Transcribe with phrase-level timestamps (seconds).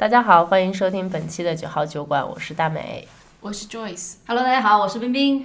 [0.00, 3.06] 大家好，欢迎收听本期的九号酒馆，我是大美，
[3.42, 4.14] 我是 Joyce。
[4.26, 5.44] Hello，大家好，我是冰冰。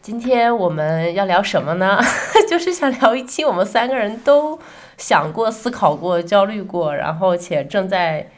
[0.00, 1.98] 今天我们要聊什么呢？
[2.48, 4.56] 就是想聊一期我们三个人都
[4.96, 8.30] 想过、思考过、焦虑过，然后且正在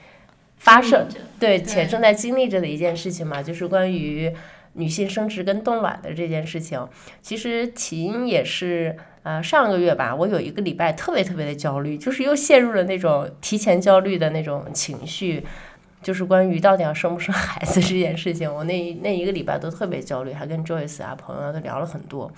[0.56, 1.06] 发生，
[1.38, 4.34] 对，且正在经历着的一件事情嘛，就是关于
[4.72, 6.88] 女性生殖跟冻卵的这件事情。
[7.20, 8.96] 其实起因也是。
[9.28, 15.46] 呃，上个月吧，我有一个礼拜特别特别的焦虑，就是又陷入了那种提前焦虑的那种情绪，
[16.00, 22.32] 就是关于到底要生不生孩子这件事情，我那那一个礼拜都特别焦虑，还跟 Joyce 啊朋友都聊了很多。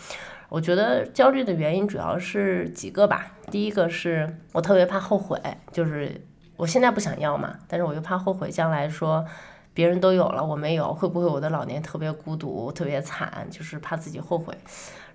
[0.48, 6.20] 我觉得焦虑的原因主要是几个吧，第一个是我特别怕后悔，就是
[6.56, 9.24] 我现在不想要嘛，但是我又怕后悔将来说
[9.72, 14.52] 别人都有了我没有，会不会我的老年特别孤独、特别惨，就是怕自己后悔。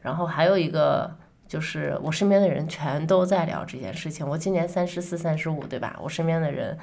[0.01, 1.13] 然后还有一个。
[1.47, 4.27] 就是我身边的人全都在聊这件事情。
[4.27, 5.95] 我今年三十四、三十五，对吧？
[6.01, 6.77] 我身边的人，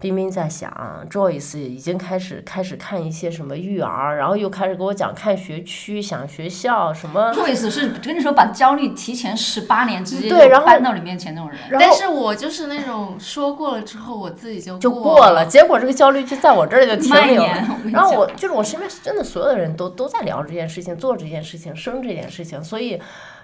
[0.00, 7.32] 冰冰在想，Joyce 已经开始开始看一些什么育儿，然后又开始给我讲看学区、想学校什么。
[7.32, 11.58] Joyce 是跟你说把焦虑提前十八年直接对然后搬到你面前那种人。
[11.78, 17.42] 但是我就是那种说过了之后，我自己就就过过了，结果这个焦虑就在我这儿就停蔓留
[17.92, 23.00] 然后我就是我身边真的所有的人都都在聊这件事情，做这件事情，生这件事情，所以，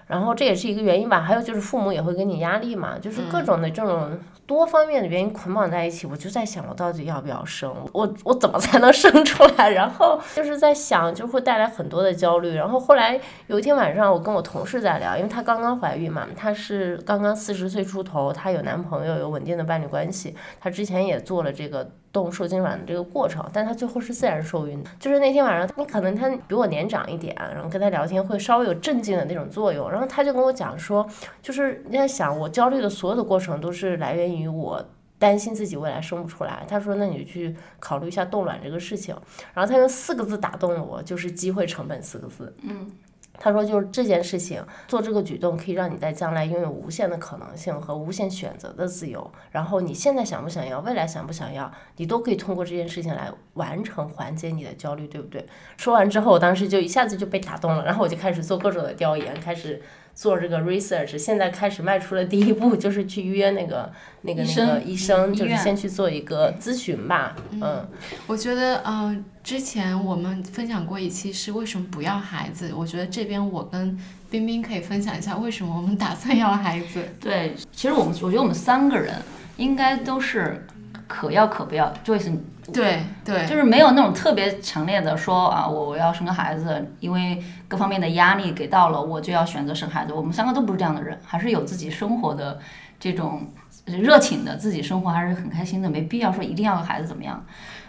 [0.07, 1.21] 然后这也是一个原因吧。
[1.21, 6.07] 还有就是父母也会给你压力嘛，就是各种的这种多方面的原因捆绑在一起。
[6.07, 7.75] 我就在想，我到底要不要生？
[7.93, 9.71] 我我怎么才能生出来？
[9.75, 12.55] 然后就是在想，就会带来很多的焦虑。
[12.55, 21.91] 然后后来有一天晚上，我跟我同事在聊，因为她刚刚怀孕嘛，她是刚刚四十岁出头，她有男朋友，有稳定的伴侣关系，她之前也做了这个。
[22.15, 24.91] 动受精卵的这个过程，但她最后是自然受孕的。
[25.01, 29.91] 就是那天晚上，你可能她比我年长一点，然后跟她聊天会稍微有镇静的那种作用。
[29.91, 31.05] 然后她就跟我讲说，
[31.43, 34.83] 就是你在想，我焦虑的所有的过程都是来源于我
[35.19, 36.65] 担心自己未来生不出来。
[36.69, 39.15] 她说，那你去考虑一下冻卵这个事情。
[39.53, 42.55] 然后她用四个字打动了我，就是机会成本四个字。
[42.63, 42.91] 嗯。
[43.39, 49.31] 他说：“就是这件事情，做这个举动可以让你在将来拥有无限的可能性和无限选择的自由。
[49.51, 55.45] 然后你现在想不想要，未来想不想要，你都可以通过这件事情来完成缓解你的焦虑，对不对？”
[55.77, 59.83] 说完之后，我当时就一下子就被打动了，然后我就开始做各种的调研，开始
[60.15, 61.19] 做这个 research。
[61.19, 63.93] 现在开始迈出了第一步，就是去约那个
[64.23, 67.37] 那个那个医生，就是先去做一个咨询吧。
[67.51, 67.87] 嗯，
[68.27, 73.99] 我觉得，嗯、之前我们分享过一期是为什么不要孩子，我觉得这边我跟
[74.31, 77.03] 冰冰可以分享一下为什么我们打算要孩子。
[77.21, 79.15] 对，其实我们我觉得我们三个人
[79.57, 80.67] 应该都是
[81.07, 81.93] 可要可不要。
[82.05, 82.37] Joyce
[82.73, 90.13] 对对，就是没有那种特别强烈的说啊，我我要生个孩子，因为各方面的压力给到了，我就要选择生孩子。
[90.13, 92.59] 我们三个都不是这样的人，还是有自己生活的
[92.99, 93.47] 这种
[93.85, 97.45] 热情的，自己生活还是很开心的，没必要说一定要个孩子怎么样。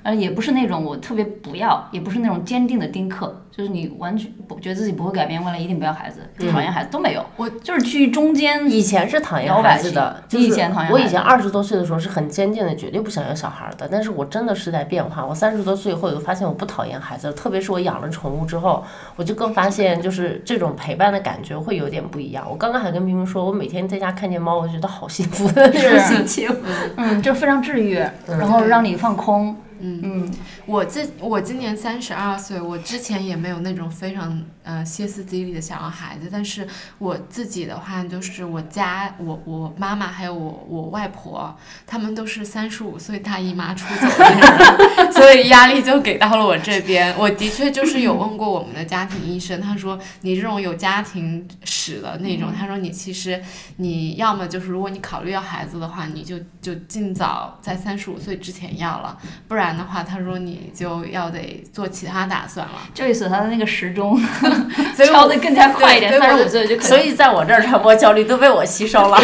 [0.06, 6.20] 呃，也不是那种我特别不要，也不是那种坚定的丁克，就是你完全不觉得自己不会改变，未来一定不要孩子，
[6.52, 7.26] 讨厌孩子都没有。
[7.38, 13.90] 我就是去中间以前是讨厌孩子的，就是以前讨厌我以前二十多岁的时候是很坚定的，绝对不想要小孩的。
[13.92, 15.26] 但是我真的是在变化。
[15.26, 18.84] 我三十多岁以后，我就发现我不讨厌孩子，特别是我养了宠物之后，
[19.16, 22.46] 我就更发现就是这种陪伴的感觉会有点不一样。
[22.48, 26.56] 我刚刚还跟冰冰说，我每天在家看见猫，我觉得好幸福的那种是心情。
[26.96, 27.96] 嗯，就非常治愈，
[28.28, 29.56] 然后让你放空。
[29.86, 30.32] 嗯，
[30.66, 36.68] 我这我今年三十二岁，我之前也没有那种非常呃歇斯底里的想要孩子，但是
[36.98, 41.56] 我自己的话就是我家我我妈妈还有我我外婆，
[41.86, 47.16] 他们都是三十五岁大姨妈出走的人， 所以压力就给到了我这边。
[47.18, 53.42] 我的确就是有问过我们的家庭医生，他说你这种有家庭史的那种，他说你其实
[53.78, 62.74] 你要么就是如果你考虑要孩子的话，你就就尽早在三十五岁之前要了，不然的话，他说你就要得做其他打算了。
[62.96, 64.18] Joyce 他的那个时钟
[64.96, 66.86] 所以我敲的更加快一点，三十五岁就可以。
[66.88, 69.18] 所以在我这儿传播焦虑都被我吸收了。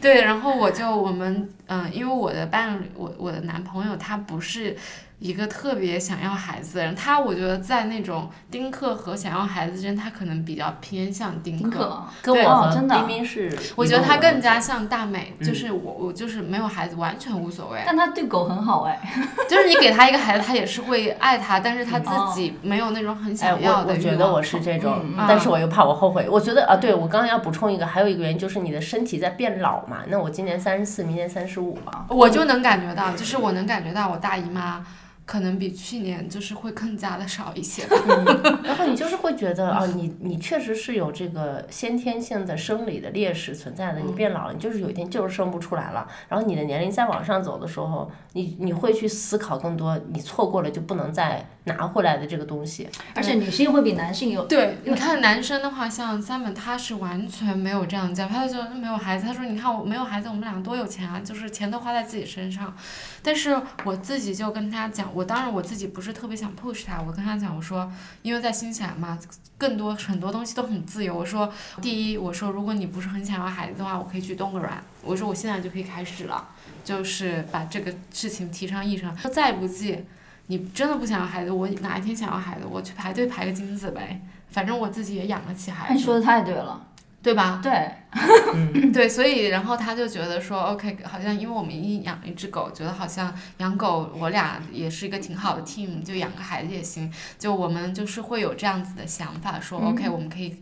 [0.00, 4.76] 对， 然后我就我们嗯、因为我的伴侣，我我的男朋友他不是
[5.20, 11.70] 一个特别想要孩子的人，他我觉得在那种丁克和想要孩子之间，他可能比较偏向丁克。
[11.70, 18.98] 丁克，跟对真的明明是我觉得他更加像大美，嗯就是我我就是没有孩子完全无所谓，但他对狗很好哎。
[19.46, 26.26] 就是你给他一个孩子，他也是会爱他，但是他哦自己没有那种很哎，想要我我的欲望觉得我是这种，但是我又怕我后悔。
[26.30, 29.98] 我觉得啊，对我刚刚要补充一个，还有一个原因就是你的身体在变老嘛。
[30.08, 32.06] 那我今年三十四，明年三十五嘛。
[32.08, 34.82] 我就能感觉到，就是我能感觉到我大姨妈
[35.30, 37.86] 可能比去年就是会更加的少一些。
[38.66, 44.00] 然后你就是会觉得啊，你你确实是有这个先天性的生理的劣势存在的。
[44.00, 46.04] 你变老了，你就是有一天就是生不出来了。
[46.28, 52.88] 然后你的年龄再往上走的时候，你你会去思考更多，你错过了就不能再拿回来的这个东西。
[53.14, 62.74] 而且女性会比男性有对，你看男生的话，像 Simon 他是完全没有这样讲，他就说没有孩子，他说你看我没有孩子，我们俩多有钱啊，就是钱都花在自己身上。
[63.22, 69.18] 但是我自己就跟他讲，我我当然我自己不是特别想 push 他，我跟他讲，我说因为在新西兰嘛，
[69.58, 71.14] 更多很多东西都很自由。
[71.14, 71.52] 我说
[71.82, 74.82] 第一，我说如果你不是很想要孩子的话，我可以去冻个卵。
[75.02, 76.48] 我说我现在就可以开始了，
[76.82, 79.14] 就是把这个事情提上议程。
[79.30, 80.06] 再不济，
[80.46, 85.94] 你真的不想要孩子，我哪一天想要孩子，我去排队排个精子呗，反正我自己也养得起孩子。
[85.94, 86.86] 你说的太对了，
[87.22, 87.60] 对吧？
[87.62, 87.90] 对，
[88.92, 97.12] 对，所以然后他就觉得说，OK，好像因为我们一养一只狗，觉得好像养狗我俩也是一个挺好的 team，就养个孩子也行。
[97.38, 100.56] 就我们就是会有这样子的想法，说 OK，我们可以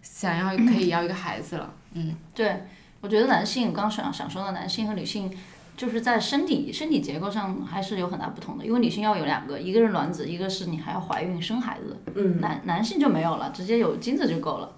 [0.00, 2.14] 想要可以要一个孩子了，嗯。
[2.32, 2.64] 对，
[3.00, 5.28] 我觉得男性，刚想想说的男性和女性，
[5.76, 8.64] 就是在身体身体结构上还是有很大不同的。
[8.64, 12.00] 因为女性要有两个，一个是卵子，一个是你还要怀孕生孩子。
[12.14, 12.40] 嗯。
[12.40, 14.72] 男男性就没有了，直接有精子就够了。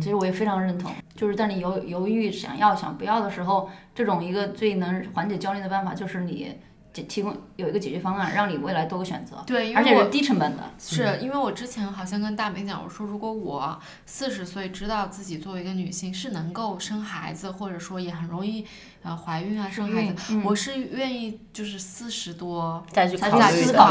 [0.00, 6.54] 其实我也非常认同，就是在你犹犹豫想要想不要的时候，这种一个最能缓解焦虑的办法就是你
[6.94, 9.36] 提提供有一个解决方案，让你未来多个选择。
[9.46, 10.62] 对，因为我而且是低成本的。
[10.78, 18.64] 是因为我之前好像跟大美讲，我说如果我四十岁知道自己作为一个女性是能够生孩子，或者说也很容易
[19.02, 23.26] 呃怀孕啊生孩子，嗯我是愿意就是四十多再去考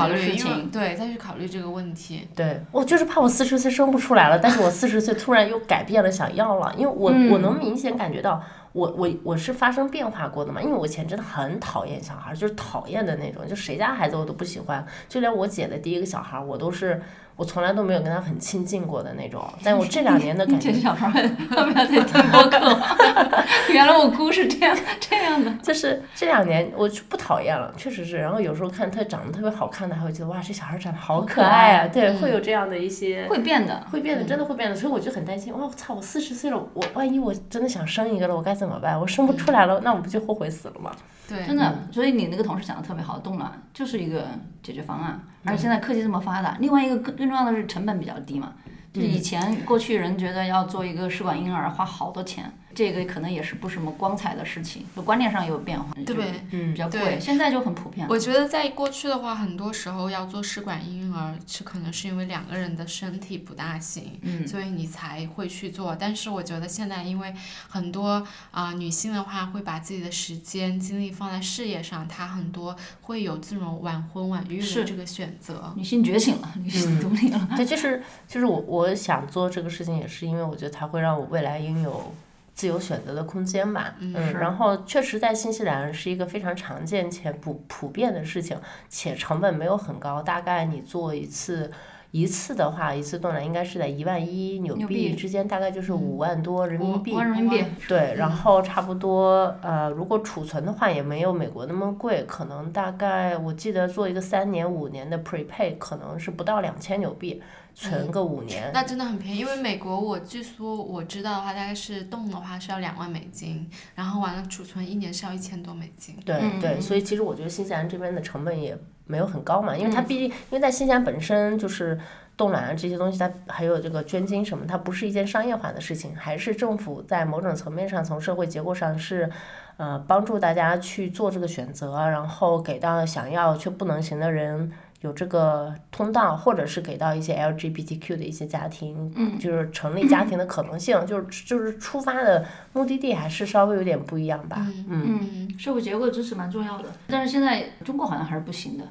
[0.08, 0.24] 虑
[0.72, 2.28] 对再去考虑这个问题。
[2.34, 8.42] 对，我就是怕我四十岁生不出来了，但是我四十岁突然又改变了想要了，因为我、嗯我能明显感觉到
[8.74, 17.02] 我我我是发生变化过的嘛，因为我以前真的很讨厌小孩，就是讨厌的那种，就谁家孩子我都不喜欢，就连我姐的第一个小孩，我都是
[17.36, 22.80] 我从来都没有跟他很亲近过的那种，但我这 两年的感觉这小孩儿要不要再听播客？
[23.74, 25.52] 原来我姑是这样这样的。
[25.64, 28.18] 就是这两年我就不讨厌了，确实是。
[28.18, 33.26] 然后有时候看他长得特别好看的，还会觉得哇，这小孩长得好可爱啊，对，会有这样的一些。
[33.28, 35.52] 会变的，会变的，真的会变的，所以我就很担心。
[35.54, 35.94] 哇，我操！
[35.96, 39.00] 我四十岁了，我万一我真的想生一个了，我该怎么办？
[39.00, 40.92] 我生不出来了，那我不就后悔死了吗？
[41.28, 41.88] 对，真的。
[41.92, 44.28] 所以你那个同事讲的特别好，动了就是一个
[44.62, 45.20] 解决方案。
[45.46, 48.54] 而且现在科技这么发达，另外一个更更重要的是成本比较低嘛。
[48.94, 57.00] 就以前过去人觉得要做一个试管婴儿花好多钱，这个可能也是不什么光彩的事情，就观念上也有变化，就是对嗯比较贵。
[57.00, 58.14] 对现在就很普遍了。
[58.14, 65.96] 我觉得在过去的话，很多时候要做试管婴儿，是可能是因为两个人的身体不大行，嗯所以你才会去做。
[65.96, 67.34] 但是我觉得现在，因为
[67.68, 75.74] 很多啊、女性的话会把自己的时间精力放在事业上，她很多会有这种晚婚晚育的这个选择。
[75.76, 77.50] 女性觉醒了，女性独立了。
[77.56, 82.14] 对，就是就是我我想做这个事情，也是因为我觉得它会让我未来拥有
[82.54, 83.96] 自由选择的空间吧。
[84.00, 88.58] 嗯然后确实在新西兰是一个非常常见且普普遍的事情，
[88.90, 91.72] 且成本没有很高，大概你做一次。
[92.16, 97.12] 一次的话，一次冻卵应该是在一万一纽纽币币之间，大概就是五万多人民币。
[97.12, 107.42] 五万人民币，对，然后差不多呃，如果储存的话也没有美国那么贵，可能大概我记得做一个三年五年的 prepay 可能是不到两千纽币，
[107.74, 108.72] 存个五年。
[108.74, 116.16] 那真的很便宜，因为美国我据说我知道的话，大概是冻的话是要两万美金，然后完了储存一年是要一千多美金。
[116.26, 122.00] 对对，所以其实我觉得新西兰这边的成本也没有很高嘛，因为它嗯毕竟因为在新西兰本身就是
[122.38, 129.30] 冻卵啊这些东西，它还有这个捐精什么，它不是一件商业化的事情，还是政府在某种层面上从社会结构上是。
[129.76, 134.72] 呃，帮助大家去做这个选择，然后给到想要却不能行的人
[135.04, 144.66] 有这个通道，或者是给到一些 LGBTQ 的一些家庭，嗯就是成立家庭的可能性，就是就是出发的目的地还是稍微有点不一样吧。
[144.88, 148.86] 嗯，社会结构支持蛮重要的，但是现在中国好像还是不行的。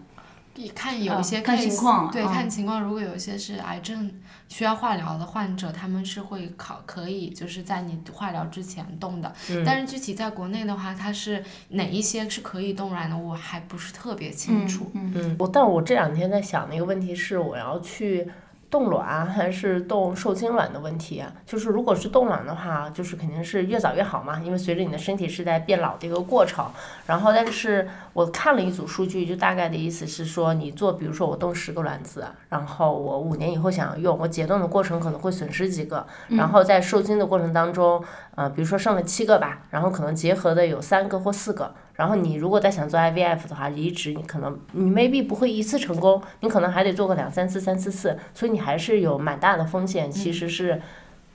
[0.55, 2.81] 你看有一些呃看情况对，嗯看情况。
[2.81, 4.13] 如果有一些是癌症
[4.49, 9.33] 需要化疗的患者，他们是会考可以就是在你化疗之前动的。
[9.51, 14.91] 嗯但是具体在国内的话，它是哪一些是可以冻卵的，我还不是特别清楚。
[14.95, 18.31] 嗯，嗯，我但我这两天在想的一个问题是，我要去
[18.73, 21.31] 冻卵还是冻受精卵的问题啊。
[21.45, 26.65] 就是如果是冻卵的话，就是肯定是越早越好嘛，因为随着你的身体是在变老的一个过程。
[27.07, 38.03] 然后，但是我看了一组数据，就大概的意思是说，你做，比如说我冻十个卵子，然后我五年以后想要用，我解冻的过程可能会损失几个，然后在受精的过程当中，
[38.35, 41.75] 呃，比如说剩了七个吧，然后可能结合的有三个或四个。
[42.03, 50.83] 然后你如果再想做 IVF 的话，移植你可能你 maybe 不会一次成功，你可能还得做个两三次、三四次，所以你还是有蛮大的风险，其实是，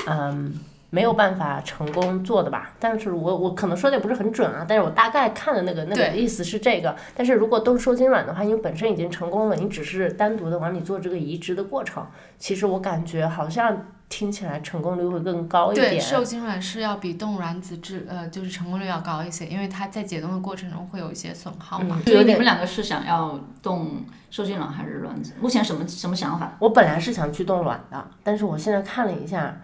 [0.07, 0.53] 嗯。
[0.89, 12.07] 没有办法成功做的吧，但是我我可能说的也不是很准啊，但是我大概看的那个那个意思是这个，但是如果都是受精卵的话，因为本身已经成功了，你只是单独的往里做这个移植的过程，
[12.39, 15.91] 其实我感觉好像听起来成功率会更高一点。
[15.91, 22.01] 对，受精卵是要比冻卵子质呃就是成功率要高一些，因为它在解冻的过程中会有一些损耗嘛。
[22.05, 25.33] 所以你们两个是想要冻受精卵还是卵子？
[25.39, 26.55] 目前什么什么想法？
[26.59, 29.57] 我本来是想去冻卵的，但是我现在看了一下。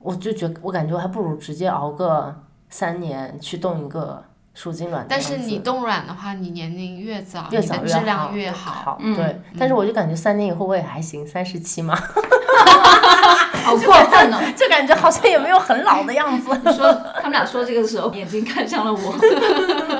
[0.00, 2.32] 我就觉，我感觉我还不如直接熬个
[2.68, 4.22] 三年去冻一个
[4.54, 5.04] 受精卵。
[5.08, 8.96] 但是你冻卵的话，你年龄越早，越早质量越好。
[9.16, 11.98] 对，但是我就感觉三年以后我也还行，三十七嘛。
[13.64, 14.38] 好过分哦！
[14.56, 16.48] 就感觉好像也没有很老的样子。
[16.72, 19.14] 说他们俩说这个的时候，眼睛看向了我。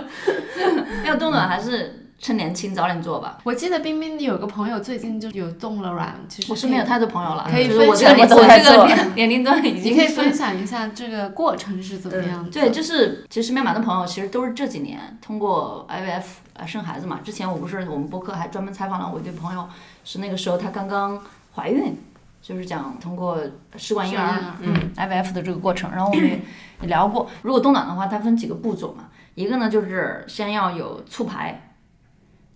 [1.05, 2.05] 要冻卵还是？
[2.21, 3.39] 趁年轻早点做吧。
[3.45, 8.11] 我记得冰冰有个朋友最近就有冻了卵，其实我身边有太多朋友了，可以分享。
[8.19, 12.45] 我这个年年龄段已经可以分享一下这个过程是怎么样。
[12.51, 16.25] 对，就是其实身边蛮多朋友其实都是这几年通过 IVF
[16.59, 17.21] 啊生孩子嘛。
[17.23, 19.69] 之前我不是我们播客还专门采访了我一对朋友，
[20.05, 21.23] 是那个时候她刚刚
[21.55, 21.97] 怀孕，
[22.41, 23.41] 就是讲通过
[23.77, 25.91] 试管婴儿嗯 IVF 的这个过程。
[25.91, 26.41] 然后我们也
[26.83, 31.65] 也聊过，如果冻卵的话，它分几个步骤嘛，一个呢就是先要有促排。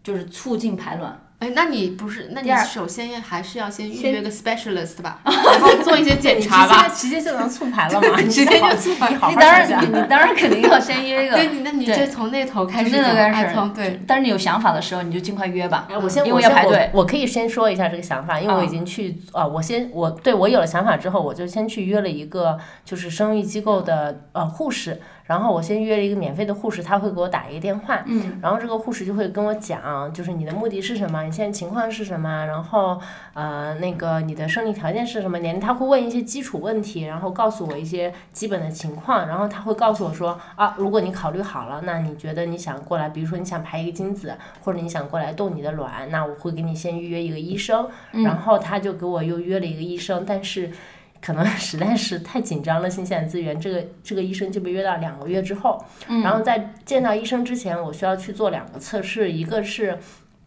[0.05, 1.17] 就是促进排卵。
[1.42, 2.28] 哎，那你不是？
[2.30, 6.88] 那你首先要还是要先预约个 specialist 吧， 然后做一些检查吧。
[6.88, 8.16] 直接就能促排了吗？
[8.22, 9.11] 直接就促排。
[9.11, 11.34] 你当然，你你当然肯定 要先约一个。
[11.34, 12.90] 对，那你就从那头开始。
[12.90, 13.56] 从那头开始。
[13.75, 14.00] 对。
[14.06, 15.88] 但是你有想法的时候，你就尽快约吧。
[16.00, 16.88] 我先，因为要排队。
[16.94, 25.00] 我可以先说一下这个想法，因为我已经去啊，我先我对我有了想法之后，我就先去约了一个就是生育机构的呃护士。
[25.33, 33.01] 然后我先约了一个免费的护士，他会给我打一个电话，嗯，然后这个护士就会跟我讲，就是你的目的是什么，你现在情况是什么，然后
[33.33, 50.71] 呃那个你的生理条件是什么年龄，他会问一些基础问题，然后告诉我一些基本的情况，然后他会告诉我说啊，如果你考虑好了，那你觉得你想过来，比如说你想排一个精子，或者你想过来冻你的卵，那我会给你先预约一个医生，然后他就给我又约了一个医生，但是。
[51.25, 59.99] 可能 实在是太紧张了，新鲜资源，这个这个医生就被约到两个月之后，然后在见到医生之前，我需要去做两个测试，一个是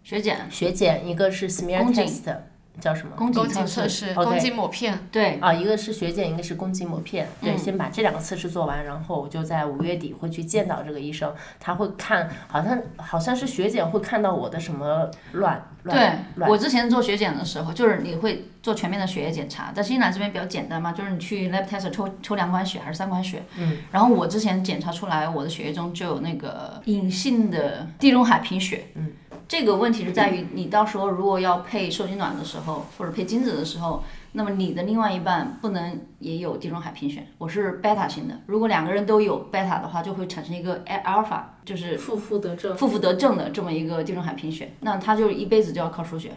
[0.04, 2.36] 血检，血检，一个是 smear test，
[2.82, 3.16] 叫什么？
[3.16, 5.00] 宫颈测试，宫颈抹片。
[5.10, 7.26] 对，啊，一个是血检，一个是宫颈抹片。
[7.42, 15.66] 对，先把这两个测试做完，然后我就在五月底会去见到这个医生，他会看，好像好像是血检会看到我的什么卵。
[15.86, 16.12] 对，
[16.48, 29.12] 我之前做血检的时候，就是你会做全面的血液检查，在新西兰这边比较简单嘛，就是你去 lab test 抽抽两管血还是三管血，嗯，然后我之前检查出来我的血液中就有那个隐性的地中海贫血，嗯，
[29.48, 34.04] 这个问题是在于你到时候如果要配受精卵的时候，或者配精子的时候。
[34.38, 38.38] 那么你的另外一半不能也有地中海贫血，我是贝塔型的。
[38.48, 44.74] 如果两个人都有贝塔的话，就会产生一个阿尔法，就是负负得正，负负得正的这么一个地中海贫血。
[44.82, 46.34] 那他就一辈子就要靠输血，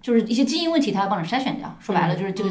[0.00, 1.76] 就是一些基因问题他要帮你筛选掉。
[1.78, 2.50] 说白了就是这个，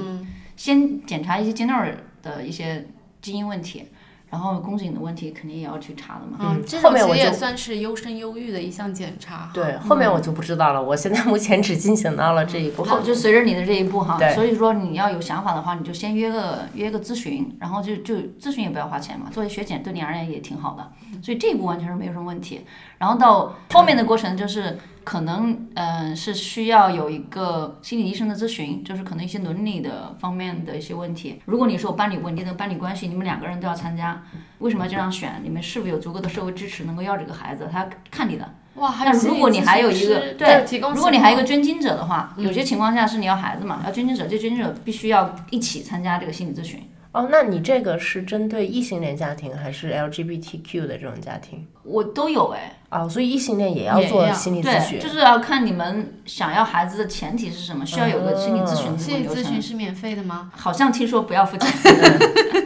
[0.56, 2.88] 先检查一些 general 的一些
[3.22, 3.86] 基因问题。
[4.32, 6.38] 然后宫颈的问题肯定也要去查的嘛。
[6.40, 9.50] 嗯，后面我也算是优生优育的一项检查。
[9.52, 10.80] 对，后面我就不知道了。
[10.80, 12.84] 我现在目前只进行到了这一步。
[12.84, 14.20] 好，就随着你的这一步哈。
[14.36, 20.92] 所以说你要有想法的话，你就先约个约个咨询，然后就就咨询也不要花钱嘛，做血检对你而言也挺好的。
[21.24, 22.62] 所以这一步完全是没有什么问题。
[23.00, 24.78] 然后到后面的过程就是。
[25.10, 31.42] 可能嗯是需要有一个心理医生的咨询，就是可能一些伦理的方面的一些问题。
[31.46, 34.22] 如果你说伴侣稳定的伴侣关系，你们两个人都要参加，
[34.60, 35.42] 为什么要这样选？
[35.44, 37.68] 你们是否有足够的社会支持能够要这个孩子？
[37.72, 38.48] 他看你的。
[38.76, 46.80] 哇，那如果你还有一个对，如果你还有一个捐精者的话，有些情况下是你要孩子嘛，要捐精者，这捐精者必须要一起参加这个心理咨询。
[47.12, 51.66] 哦，那你这个是针对异性恋家庭还是 LGBTQ 的这种家庭？
[51.84, 52.80] 我都有哎。
[52.92, 55.00] 哦，所以异性恋也要做心理咨询。
[55.00, 60.52] 就是要看你们想要孩子的前提是什么，需要有个心理咨询的心理咨询是免费的吗？
[60.56, 61.72] 好像听说不要付钱。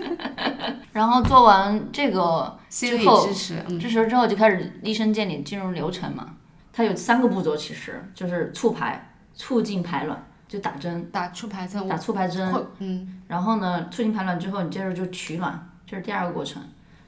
[0.91, 6.35] 然后做完这个心理支持，支持之后就开始医生见你进入流程嘛。
[6.73, 10.21] 它有三个步骤，其实就是促排、促进排卵。
[10.53, 16.61] 就打针，打促排针，打促排针，嗯，然后呢，促进排卵之后，你接着就取卵，这是第二个过程。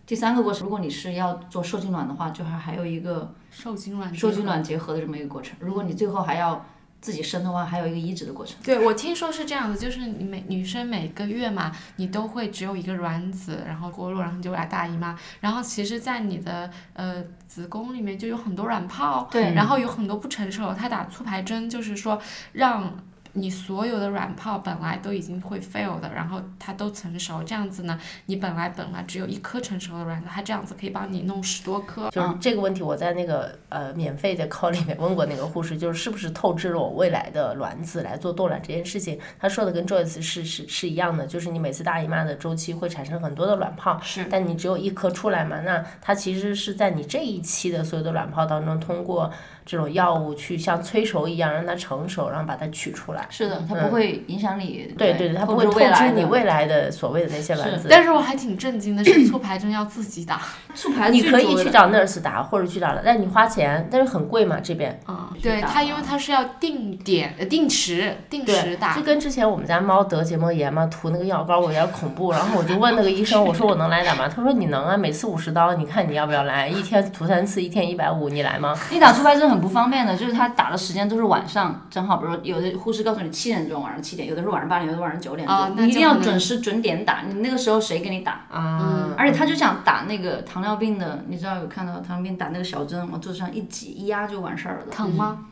[0.03, 5.55] 第三个过程，如果你是要做受精卵的话，就还还有一个受精卵受精卵结合的这么一个过程。
[5.59, 6.65] 如果你最后还要
[6.99, 8.57] 自己生的话，还有一个移植的过程。
[8.63, 15.15] 对，我听说是这样的，就是你每女生每个月嘛，你都会只有一个卵子，然后脱落，然后你就来大姨妈。
[15.39, 22.19] 然后其实，在你的呃子宫里面就有很多卵泡，对然后有很多不成熟，它打促排针就是说
[22.53, 22.91] 让。
[23.35, 32.09] 你所有的卵泡本来都已经会 fail 的，然后它都成熟，这样子呢，你本来本来只有一颗成熟的卵子，它这样子可以帮你弄十多颗。
[32.09, 39.19] 就是这个问题，我在那个呃免费的 call 里面问过那个护士，就是是不是透支了我未来的卵子来做冻卵这件事情。
[39.37, 49.29] 他说的跟 Joyce 是是是一样的，就是你每次大姨妈的周期会产生很多的卵泡，是但你只有一颗出来嘛，那它其实是在你这一期的所有的卵泡当中，通过
[49.65, 53.25] 这种药物去像催熟一样让它成熟，然后把它取出来。
[53.29, 54.93] 是的，它不会影响你。
[54.97, 57.87] 对对对，它不会透透支你未来的所谓的那些卵子。
[57.89, 60.41] 但是我还挺震惊的是， 促排针要自己打。
[60.75, 64.99] 促排你可以去找 nurse 打，或者去找，但你花钱，但是很贵嘛这边。
[65.07, 69.01] 嗯，对它，因为它是要定点、呃定时、定时，打就。
[69.01, 72.31] 跟之前我们家猫得结膜炎嘛，涂那个药膏，我有点恐怖。
[72.33, 74.27] 然后我就问那个医生，我说我能来打吗？
[74.27, 76.67] 他说你能啊，每次五十刀，你看你要不要来？
[76.67, 78.77] 一天涂三次，一天一百五，你来吗？
[78.91, 85.47] 你打促排针很不方便的，就是他打的时间都是晚上，正好，比如说有的护士告诉你七点钟，晚上七点，有的是晚上八点，有的晚上九点
[85.77, 87.23] 你一定要准时准点打。
[87.27, 88.45] 你那个时候谁给你打？
[88.51, 94.91] 啊，而且他就想打那个糖尿病的，你知道有看到糖尿病打那个小针，往肚子上一挤一压就完事儿了。
[94.91, 95.45] 疼吗？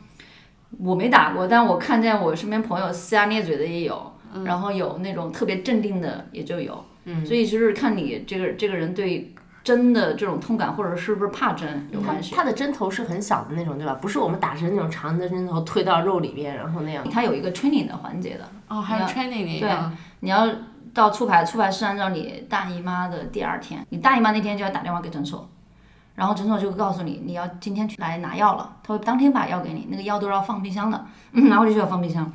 [0.78, 4.12] 我没打过，但我看见我身边朋友呲牙咧嘴的也有，
[4.44, 6.84] 然后有那种特别镇定的也就有。
[7.04, 9.32] 嗯，所以就是看你这个这个人对
[9.64, 12.34] 针的这种痛感，或者是不是怕针有关系。
[12.34, 13.94] 它的针头是很小的那种，对吧？
[13.94, 17.02] 不是我们打针那种长的针头推到肉里边，然后那样。
[17.10, 19.96] 它有一个 training 的环节的，哦，还有 training 那对。
[20.20, 20.46] 你要
[20.92, 25.48] 到促排，促排是按照你大姨妈的第二天，你大姨妈那天就要打电话给诊所，
[26.14, 32.30] 然后诊所就会告诉你你要今天去来拿药了，他会当天把药给你，那个药都是要放冰箱的，嗯，拿回去就要放冰箱，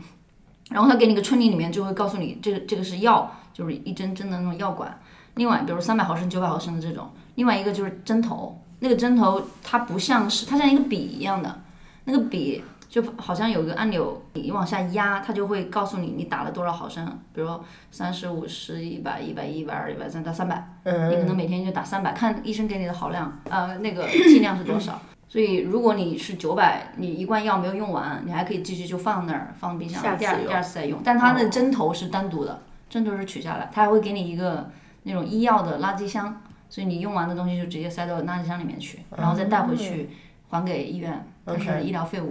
[0.72, 5.00] 然后他给你个春里里面就会告诉你这个这个是药，就是一针针的那种药管，
[5.36, 11.62] 另外比如三百毫升、九百毫升的这种，另外一个就是针头，那个针头它不像是它像一个笔一样的，
[12.06, 25.00] 那个笔就好像有个按钮，你往下压，它就会告诉你你打了多少毫升，比如说三十、五十、一百、一百一、一百二、一百三到三百，你可能每天就打三百，看医生给你的好量，呃，那个剂量是多少。
[25.28, 31.00] 所以如果你是九百，你一罐药没有用完，你还可以继续就放那儿，放冰箱，下次第二第二次再用。
[31.04, 34.72] 但它的针头是单独的，针头是取下来，它还会给你一个
[35.04, 40.10] 那种医药的垃圾箱，所以你用完的东西就直接塞到垃圾箱里面去，然后再带回去
[40.50, 42.30] 还给医院，它是医疗废物。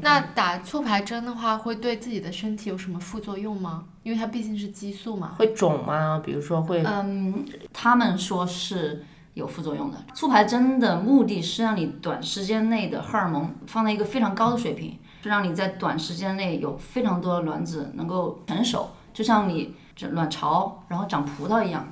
[0.00, 3.84] 那打促排针的话，会对自己的身体有什么副作用吗？
[4.02, 5.34] 因为它毕竟是激素嘛。
[5.38, 6.22] 会肿吗？
[6.24, 9.98] 比如说会，嗯，他们说是有副作用的。
[10.14, 21.86] 促排针的目的是让你短时间内的荷尔蒙放在一个非常高的水平，是让你在短时间内有非常多的卵子能够成熟，就像你这卵巢然后长葡萄一样。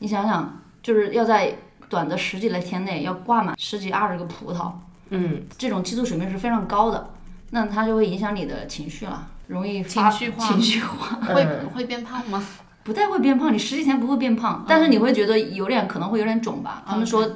[0.00, 1.52] 你想想，就是要在
[1.90, 4.72] 短的十几来天内要挂满十几二十个葡萄，
[5.10, 7.10] 嗯，这种激素水平是非常高的，
[7.50, 11.16] 那它就会影响你的情绪了，容易发情绪化情绪化。
[11.26, 12.42] 会嗯会变胖吗？
[12.84, 16.82] 不太会变胖，你十几天不会变胖，但是你会觉得有点可能会有点肿吧。
[16.86, 17.30] 他们说，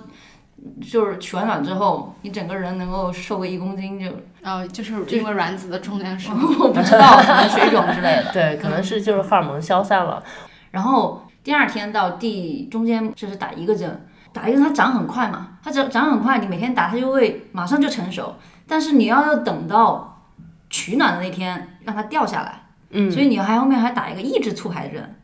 [0.90, 4.06] 就是取完卵之后，你整个人能够瘦个一公斤就，
[4.42, 6.40] 哦，就是因为卵子的重量是吗？
[6.58, 8.32] 我不知道，可能水肿之类的。
[8.32, 10.22] 对，可能是就是荷尔蒙消散了。
[10.70, 20.22] 然后第二天到第中间就是打一个针，打一个针它长很快嘛，它长长很快，你每天打它就会马上就成熟，但是你要要等到
[20.70, 25.16] 取卵的那天让它掉下来，嗯，所以你还后面还打一个抑制促排针。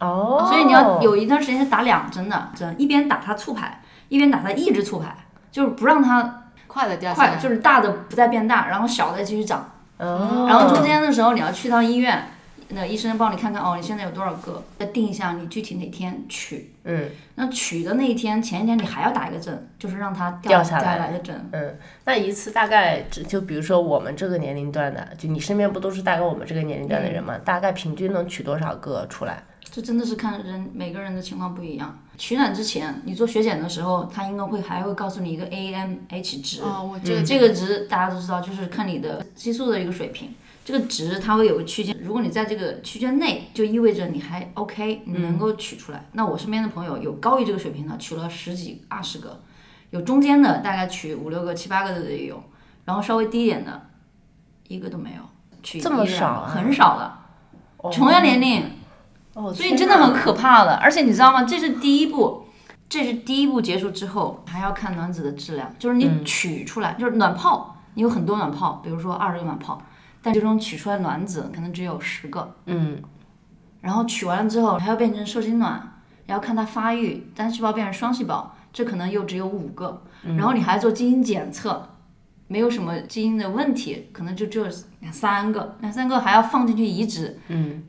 [0.00, 5.14] 哦，所以你要有一段时间是打两针的针，一边打它促排，一边打它抑制促排，
[5.52, 7.36] 就是不让它快的掉下快，来。
[7.38, 9.70] 就是大的不再变大，然后小的继续长。
[9.98, 12.28] 哦，然后中间的时候你要去趟医院，
[12.68, 16.72] 那医生帮你看看哦，你现在有多少个，再定一下你具体哪天取。
[16.84, 21.48] 嗯那取的那一天前一天你还要打一个针，就是让它掉下下来的针。
[21.52, 27.38] 嗯，那一次大概就就比如说我们这个年龄段的，就你身边不都是大概我们这个年龄段的人吗？
[27.44, 29.42] 大概平均能取多少个出来？
[29.70, 31.98] 这真的是看人每个人的情况不一样。
[32.16, 36.62] 取卵之前，你做血检的时候，他应该会还会告诉你一个 AMH 值。
[36.62, 40.32] 哦，我这个这个值大家都知道，就是看你的激素的一个水平。
[40.64, 46.06] 这个值它会有个区间，如果你在这个区间内，就意味着你还 OK，你能够取出来。
[46.12, 49.28] 那我身边的朋友有高于这个水平的，取了十几、二十个；
[49.90, 52.36] 有中间的，大概取五六个、七八个的也有；
[52.86, 53.88] 然后稍微低一点的，
[54.68, 55.22] 一个都没有，
[55.62, 57.18] 取这么少啊很少的。
[57.92, 58.64] 同样年龄，
[59.34, 60.76] 哦，所以真的很可怕的。
[60.76, 61.44] 而且你知道吗？
[61.44, 62.46] 这是第一步，
[62.88, 69.82] 这是第一步结束之后，还要看卵子的质量，就是你取出来，就是卵泡，你有很多卵泡，比如说二十个卵泡，
[70.24, 73.00] 但最终取出来卵子可能只有十个，嗯，
[73.80, 81.90] 然后取完了之后还要变成受精卵，然后看它发育，单细胞变成双细胞，这可能又只有五个，然后你还做基因检测。
[82.46, 84.66] 没有什么基因的问题，可能就只有
[85.00, 87.82] 两三个，两三个还要放进去移植，嗯，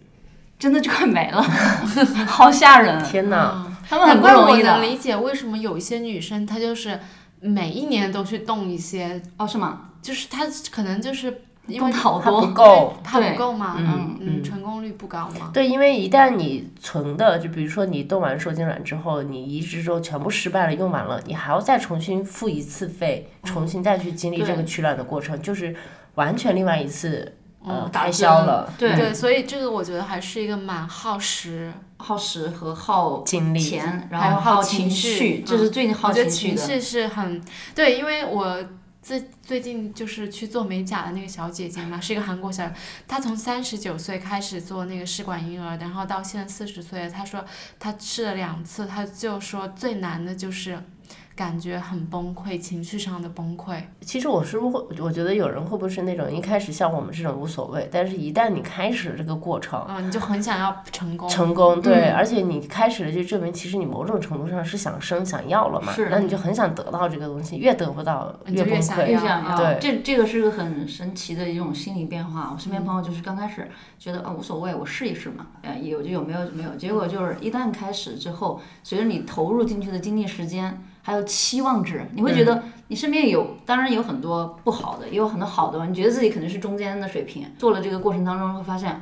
[0.57, 1.43] 真的就快没了，
[2.25, 2.97] 好吓人！
[3.03, 4.81] 天哪，他们很不容易的能。
[4.81, 6.97] 理解为什么有一些女生她就是
[7.41, 9.89] 每一年都去动一些，哦，是吗？
[10.01, 12.93] 就是她可能就是因为好它不多，够。
[13.03, 15.51] 它不够嘛，嗯嗯，成功率不高嘛。
[15.53, 25.75] 对，因为一旦你存的，就比如说你动完受精卵之后，你移植之后全部失败了，用完了，你还要再重新付一次费，重新再去经历这个取卵的过程，就是
[26.15, 33.59] 完全另外一次呃嗯开销了，对对，所以这个我觉得还是一个蛮耗时，耗时和耗精力。
[33.59, 36.55] 钱，然还有耗情情绪绪，这嗯是最耗情绪的。
[36.57, 37.41] 情绪是很
[37.73, 38.57] 对，因为我
[39.05, 42.67] 最最近就是去做美甲的那个小姐姐嘛，是一个韩国小，
[43.07, 47.45] 她从三十九岁开始做那个试管婴儿，然后到现在四十岁，她说
[47.77, 50.81] 她试了两次，她就说最难的就是
[51.35, 53.77] 感觉很崩溃，情绪上的崩溃。
[53.99, 61.27] 其实我是不会，我觉得有人会不会是那种一开始像我们这种无所谓，但是一旦你开始了这个过程，嗯，你就很想要成功。
[61.27, 68.75] 成功，对，嗯而且你开始了就证明其实你某种程度上是想生想要了嘛，是那你就很想得到这个东西，越得不到你就崩溃。
[68.75, 72.49] 越想要越想要，对这这个是个很神奇的一种心理变化。
[72.53, 73.69] 我身边朋友就是刚开始
[73.99, 80.81] 觉得啊无所谓，我试一试嘛，呃有就有没有就没有，结果就是一旦开始之后，随着你投入进去的精力时间。
[81.05, 85.85] 还有期望值，你会觉得你身边有，当然有很多不好的，也有很多好的。
[85.85, 88.99] 你觉得自己可能是中间的水平，做了这个过程当中会发现，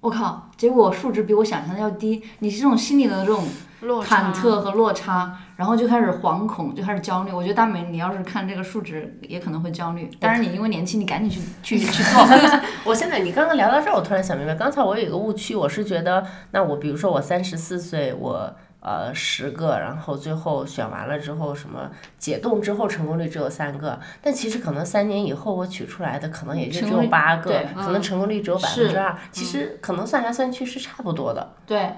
[0.00, 2.20] 我靠，结果数值比我想象的要低。
[2.40, 3.46] 你这种心理的这种
[3.82, 7.30] 落忐忑和落差，然后就开始惶恐，就开始焦虑。
[7.30, 10.10] 我觉得大美，你要是看这个数值，也可能会焦虑。
[10.18, 11.30] 但是你因为年轻，你赶紧
[11.62, 12.26] 去去去做。
[12.84, 18.52] 我现在你刚刚聊到这儿，我突然想明白，刚才我有一个误区，我是觉得，那我比如说我三十四岁，我
[18.84, 31.54] 呃十个，然后最后选完了之后，什么解冻之后成功率只有三个，但其实可能三年以后我取出来的可能也就只有八个，可能成功率只有百分之二，其实可能算来算去是差不多的。
[31.66, 31.94] 对，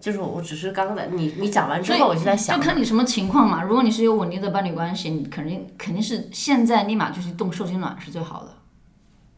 [0.00, 3.62] 就是我只是刚才你你讲完之后，我就在想就，看你什么情况嘛。
[3.62, 8.50] 如果你是有稳定的伴侣关系，你肯定肯定是现在立马就去动受精卵是最好的。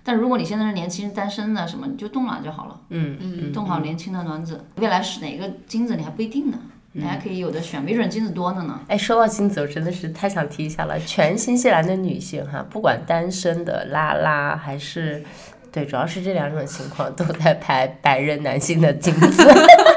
[0.02, 4.64] 但如果你现在是年轻单身的什么，你就冻卵就好了，嗯嗯，冻好年轻的卵子。
[4.76, 6.56] 未来是哪个精子你还不一定呢，
[6.98, 8.80] 你还可以有的选，没准金子多的呢。
[8.88, 10.98] 哎，说到金子，我真的是太想提一下了。
[11.00, 15.22] 全新西兰的女性哈，不管单身的拉拉还是，
[15.70, 19.46] 对，主要是这两种情况都在排白人男性的金子。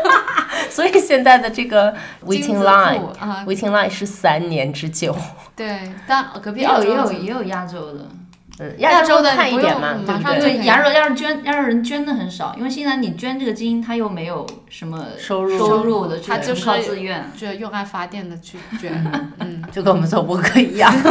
[0.70, 1.94] 所以现在的这个
[2.26, 5.16] waiting line，啊，waiting line 是三年之久。
[5.56, 8.06] 对，但隔壁也有也澳洲的有也有亚洲的，
[8.60, 10.14] 嗯，亚洲洲的不一点嘛，对不对？
[10.14, 17.26] 马上就亚洲亚洲捐亚洲人捐的很少，因为现在你捐这个基因，他又没有什么收入收入的，他就是靠自愿。
[17.36, 18.92] 就用爱发电的去 捐，
[19.40, 19.64] 嗯。
[19.72, 20.94] 就跟我们做博客一样。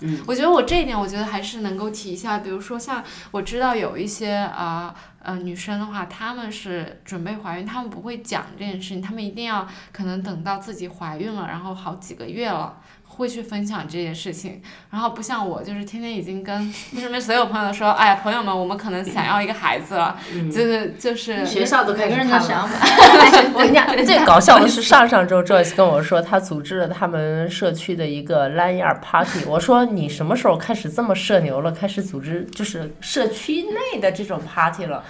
[0.00, 2.38] 嗯我觉得我这一点，我觉得还是能够提一下。
[2.38, 12.76] 比如说，像我知道有一些啊呃女生的话，她们是准备怀孕，她们不会讲这件事情，她们一定要可能等到自己怀孕了，然后好几个月了。
[13.16, 20.18] 会去分享这件事情，然后不像我，就是天天已经跟身边所有朋友说，哎呀，朋友们，我们可能想要一个孩子了，
[20.52, 22.68] 就是就是学校都开始看了。
[23.54, 29.44] 我跟你讲，最搞笑的是上上周 Joyce 跟我说，他组织了他们社区的一个蓝眼 party。
[29.46, 31.72] 我说你什么时候开始这么社牛了？
[31.72, 35.04] 开始组织就是社区内的这种 party 了？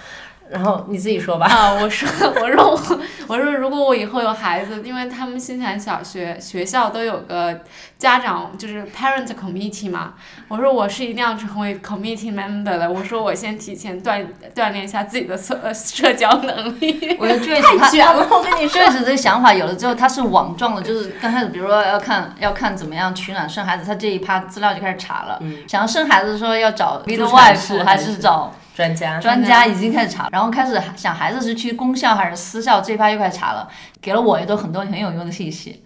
[0.49, 1.45] 然后你自己说吧。
[1.47, 2.07] 啊，我说，
[2.41, 7.61] 我说我，我说如果我以后有孩子，因为他们新西兰小学学校都有个
[7.97, 10.13] 家长就是 parent committee 嘛，
[10.47, 17.17] 我说我是一定要成为 committee member 的，我说我先提前锻锻炼一下自己的社呃社交能力。
[17.19, 18.81] 我觉得 Joyce 他卷了，我跟你说。
[18.81, 25.41] Joyce 这个想法有了之后，他是网状的，就是刚开始，比如说要看要看怎么样取暖生孩子，他这一趴资料就开始查了。
[25.67, 33.67] 想要生孩子的时候要找助 midwife 还是找专家，专家，已经开始查，然后开始想孩子是去公校还是私校，这一趴又开始查了，
[33.99, 35.83] 给了我也都很多很有用的信息。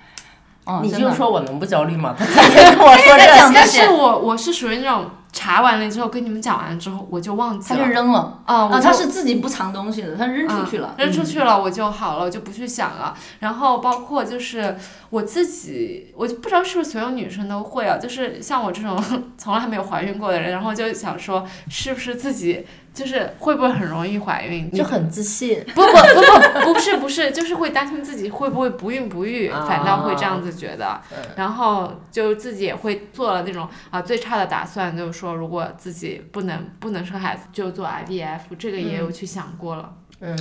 [0.65, 2.13] 嗯，你就说我能不焦虑吗？
[2.19, 3.65] 他天天跟我说在讲这但。
[3.65, 7.87] 是我我是属于那种查完了之后跟你们讲完之后我就忘记他就了。
[7.87, 8.39] 扔了。
[8.45, 10.93] 啊，他是自己不藏东西的，他扔出去了。
[10.97, 13.15] 扔出去了我就好了，我就不去想了。
[13.39, 14.77] 然后包括就是
[15.09, 19.03] 我自己，我就不知道是不是所有女生都会啊，就是像我这种
[19.39, 24.69] 从来没有怀孕过的人，然后就想说是不是自己就是会不会很容易怀孕？
[24.71, 25.63] 就很自信。
[25.73, 39.93] 不不不不不是不是，就是会担心自己会不会不孕不育，啊反倒会这样子觉得，嗯然后就自己也会做了那种啊最差的打算，就是说如果自己不能不能生孩子，就做 IVF，这个也有去想过了。
[40.21, 40.37] 嗯，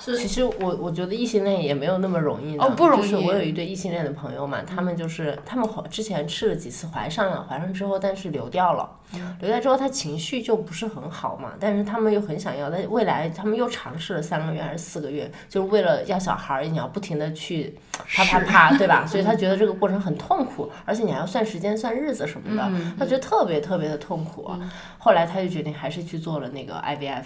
[0.00, 0.16] 是。
[0.18, 3.10] 其实我我觉得异性恋也没有那么容易的哦不容易。
[3.10, 8.88] 就是我有一对异性恋的朋友嘛，他们就是他们怀之前吃了几次怀上了，怀上之后但是流掉了，
[9.40, 17.76] 流掉之后他情绪就不是很好嘛，但是他们又很想要，但未来他们又尝试了三个月还是四个月，就是为了要小孩儿，你要不停的去
[18.08, 19.04] 啪啪啪，对吧？
[19.08, 24.50] 所以他觉得这个过程很痛苦，而且你还要算时间、算日子什么的，他觉得特别特别的痛苦。
[24.98, 27.24] 后来他就决定还是去做了那个 IVF，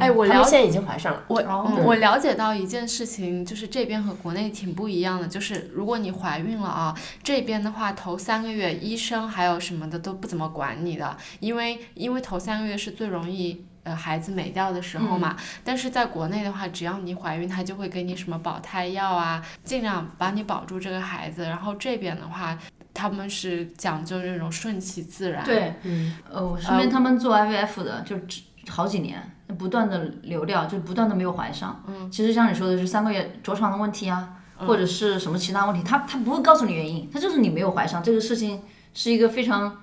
[0.00, 1.22] 哎，我了他们现在已经怀上了。
[1.44, 13.64] 我、我了解到一件事情，就是这边和国内挺不一样的，就是如果你怀孕了啊，这边的话头三个月医生还有什么的都不怎么管你的，因为因为头三个月是最容易。
[13.86, 21.44] 呃，孩子没掉的时候嘛，但是在国内的话，只要你怀孕，他就会给你什么保胎药啊，尽量把你保住这个孩子。
[21.44, 22.58] 然后这边的话，
[22.92, 25.44] 他们是讲究这种顺其自然。
[25.44, 29.20] 对，嗯呃，我身边他们做 IVF 的，就只好几年，
[29.58, 31.82] 不断的流掉，就不断的没有怀上。
[31.86, 38.62] 嗯，其实像你说的是三个月着床的问题啊，或者是什么其他问题，他他不会告诉你原因，他就是你没有怀上，这个事情
[38.94, 39.76] 是一个非常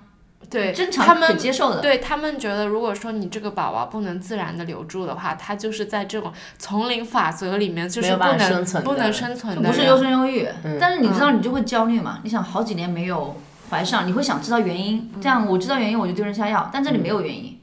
[0.50, 1.80] 对，正常可他们接受的。
[1.80, 10.76] 对他们觉得，如果说你这个宝宝不能自然的留住的话，他就是在这种丛林法则里面，就是不能生存不能生存的不是优生优育，嗯。
[10.78, 12.20] 但是你知道你就会焦虑嘛？
[12.22, 13.34] 你想好几年没有
[13.70, 17.53] 怀上，你会想知道原因，这样我知道原因我就丢人下药，但这里没有原因，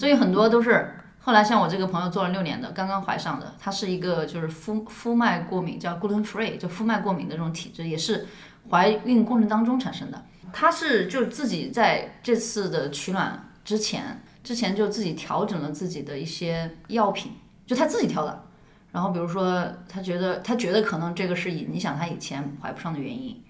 [0.00, 8.26] 所以很多都是后来像我这个朋友做了六年的，刚刚怀上的，他是一个就是肤肤脉过敏，叫 gluten free，就肤脉过敏的这种体质，也是
[8.70, 10.24] 怀孕过程当中产生的。
[10.54, 17.32] 他是就自己在这次的取卵之前，之前就自己调整了自己的一些药品，
[17.66, 18.44] 就他自己挑的。
[18.92, 23.44] 然后比如说，他觉得他觉得可能这个是影响他以前怀不上的原因，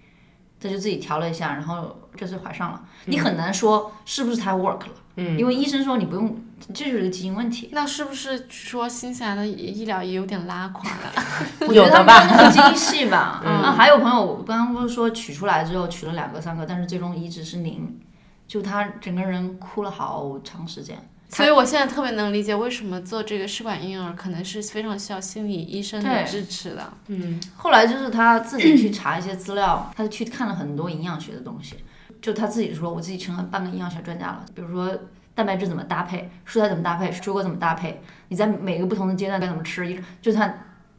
[0.60, 2.82] 他就自己调了一下，然后这次怀上了。
[3.06, 6.36] 你很难说是不是他 work 了，嗯因为医生说你不用，
[6.74, 7.70] 这就是个基因问题。
[7.72, 11.12] 那是不是说新西兰的医疗也有点拉垮了？
[11.66, 13.42] 我觉得他们有的吧那个精细吧。
[13.44, 17.98] 啊，还有朋友，我刚刚不是说取出来之后取了两个三个，但是最终移植是零，
[18.46, 20.98] 就他整个人哭了好长时间。
[21.30, 26.92] 所以我现在特别能理解为什么做这个试管婴儿可能是非常需要心理医生的支持的。
[27.06, 31.76] 嗯，后来就是他自己去查一些资料，他去看了很多营养学的东西，
[32.20, 34.44] 就他自己说，我自己成了半个营养学专家了。
[34.54, 34.98] 比如说
[35.34, 40.52] 蛋白质怎么搭配，蔬菜怎么搭配，水果怎么搭配，你在每个不同的阶段该怎么吃，一就他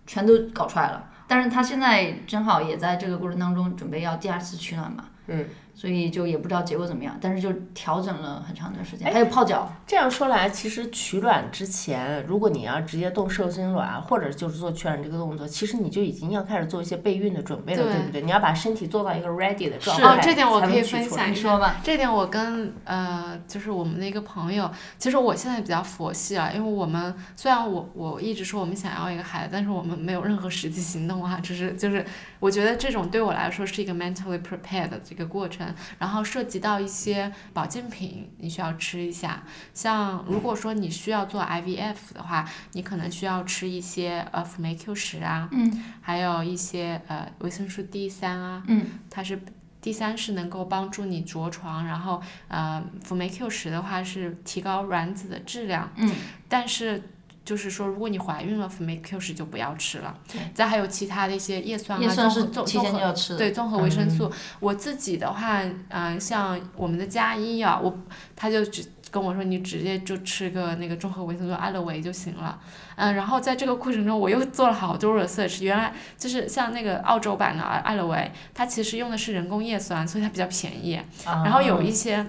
[0.08, 1.10] 全都搞出来了。
[1.28, 5.46] 但是他现在正好也在这个过程当中准备要第二次取卵嘛，嗯，
[5.82, 18.22] 所以就也不知道结果怎么样，但是就调整了很长一段时间，还有泡脚，这样说来，其实取卵之前，如果你要直接动受精卵，或者就是做取卵这个动作，其实你就已经要开始做一些备孕的准备了，对对不对？
[18.22, 21.78] 你要把身体做到一个 ready 的状态，哦，这点我才可以能取出来分享一下你说吧。
[21.84, 32.06] 这点我跟呃，就是我们的一个朋友，其实我现在比较佛系啊，因为我们虽然我我一直说我们想要一个孩子，但是我们没有任何实际行动啊，只是就是
[32.40, 49.42] 我觉得这种对我来说是一个 mentally prepared 的这个过程，然后涉及到一些保健品，你需要吃一下，像如果说你需要做 IVF 的话，你可能需要吃一些呃辅酶 Q 十啊，嗯，还有一些呃维生素 D 三啊，嗯，它是
[49.82, 56.12] 第三是能够帮助你着床，然后呃辅酶 Q 十的话是提高卵子的质量，嗯，
[56.48, 57.02] 但是。
[57.44, 60.40] 就是说，如果你怀孕了，辅酶 Q 十就不要吃了对。
[60.54, 64.32] 再还有其他的一些叶酸啊，叶酸是综合提前综合就要吃的，对综合维生素。
[64.60, 67.98] 我自己的话，嗯、像我们的佳一啊，我
[68.36, 72.60] 他就只跟我说，你直接就吃个那个综合维生素艾乐维就行了。
[72.96, 81.02] 嗯，然后在这个过程中，我又做了好多 research，原来就是像那个澳洲版的艾乐维，它其实用的是人工叶酸，所以它比较便宜。
[81.26, 82.26] 然后有一些。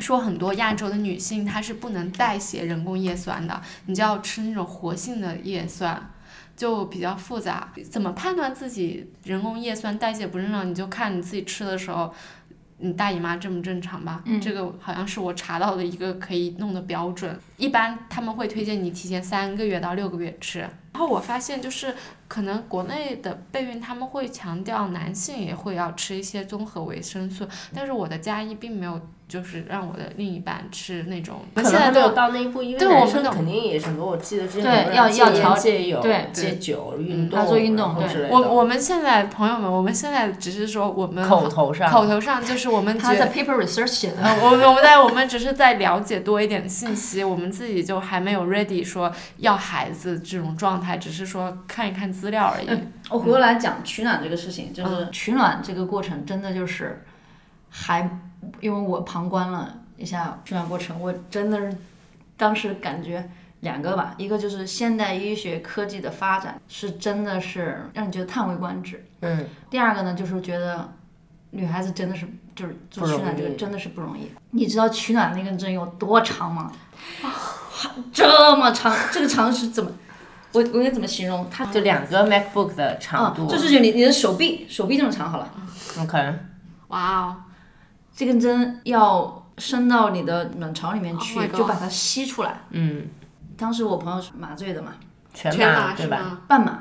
[0.00, 6.10] 说很多亚洲的女性她是不能代谢人工叶酸的，你就要吃那种活性的叶酸，
[6.56, 7.72] 就比较复杂。
[7.90, 10.68] 怎么判断自己人工叶酸代谢不正常？
[10.68, 12.12] 你就看你自己吃的时候，
[12.78, 14.22] 你大姨妈正不正常吧？
[14.24, 17.38] 嗯这个好像是我查到的一个可以弄的标准。
[17.56, 21.94] 一般他们会推荐你提前三个月到六个月吃，然后我发现就是
[22.26, 33.86] 可能国内的备孕他们会强调男性也会要吃一些综合维生素，但是我的家医并没有就是让我的另一半吃那种，可现在没有到那一步，因为对我们的男生肯定也是。
[33.98, 44.22] 我记得之前对要要调戒油、对戒酒、运嗯动，要做运动对我我们现在朋友们，我们现在只是说我们口头上口头上就是我们他在 paper research 写的。
[44.22, 52.68] 呃，我们我们在我们只是在了解多一点信息，我们自己就还没有 ready 说要孩子这种状态，只是说看一看资料而已。
[53.10, 57.04] 我回过来讲取暖这个事情，就是取暖这个过程真的就是，
[57.68, 58.18] 还
[58.60, 61.76] 因为我旁观了一下取暖过程，我真的是
[62.36, 70.92] 当时感觉两个吧，一个就是现代医学科技的发展是真的是让你觉得叹为观止，嗯，第二个呢就是觉得
[71.50, 74.30] 女孩子真的是就是做取暖这个真的是不容易。
[74.50, 76.72] 你知道取暖那根针有多长吗？
[78.12, 79.90] 这么长，这个长是怎么？
[80.52, 81.46] 我我应该怎么形容？
[81.48, 85.48] 它就两个 MacBook 的长啊度，，就是就你你的手臂手臂这么长好了
[86.00, 86.34] ，OK
[86.88, 87.36] 哇哦，
[88.16, 92.62] 这根针要伸到你的卵巢里面去 Oh 就把它吸出来。
[92.70, 93.06] 嗯，
[93.56, 94.92] 当时我朋友是麻醉的嘛，
[95.32, 96.16] 全全麻对吧？
[96.16, 96.38] 麻是吗？
[96.46, 96.78] 半麻，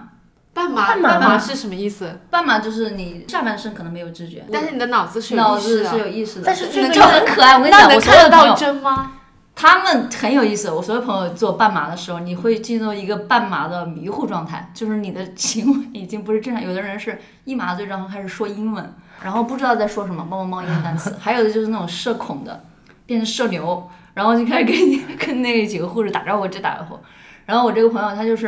[0.54, 2.20] 半麻半麻是什么意思？
[2.30, 7.54] 半麻就是你下半身可能没有知觉，但是你的脑子是有脑意识的子是有意识的，但是这个就很可爱。
[7.54, 9.12] 我跟你那讲，我看得到所有的朋友针吗？
[9.56, 10.72] 他们很有意思。
[10.72, 16.64] 我所有朋友做半麻的时候，你会进入一个半麻的迷糊状态，就是你的行为已经不是正常。
[16.64, 22.64] 有的人是一麻醉然后开始说英文，然后不知道在说什么，帮我冒英文单词；还有的就是那种社恐的，
[23.06, 26.98] 变成社牛，然后就开始跟你跟那几个护士打招呼，这打招呼。
[27.46, 28.48] 然后我这个朋友他就是，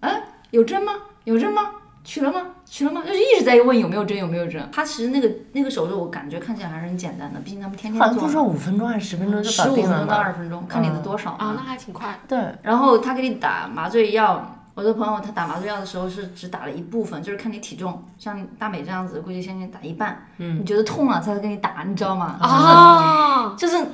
[0.00, 0.92] 哎，有针吗？
[1.24, 1.70] 有针吗？
[2.04, 2.40] 取了吗？
[2.64, 3.02] 取了吗？
[3.06, 4.66] 就是一直在问有没有针，有没有针。
[4.72, 10.16] 他其实那个那个手术我感觉看起来还是很简单的，毕竟他们天天做像不是说五分钟还是十分钟就十五分钟到？
[10.16, 12.18] 二十分钟，看你的多少啊，嘛那还挺快。
[12.26, 22.36] 对，然后他给你打麻醉药，我的朋友他打麻醉药的时候是只打了一部分，就是看你体重，像大美这样子，估计先给你打一半，嗯，你觉得痛了才会给你打，你知道吗？
[22.40, 23.56] 啊！
[23.58, 23.86] 就是，就是，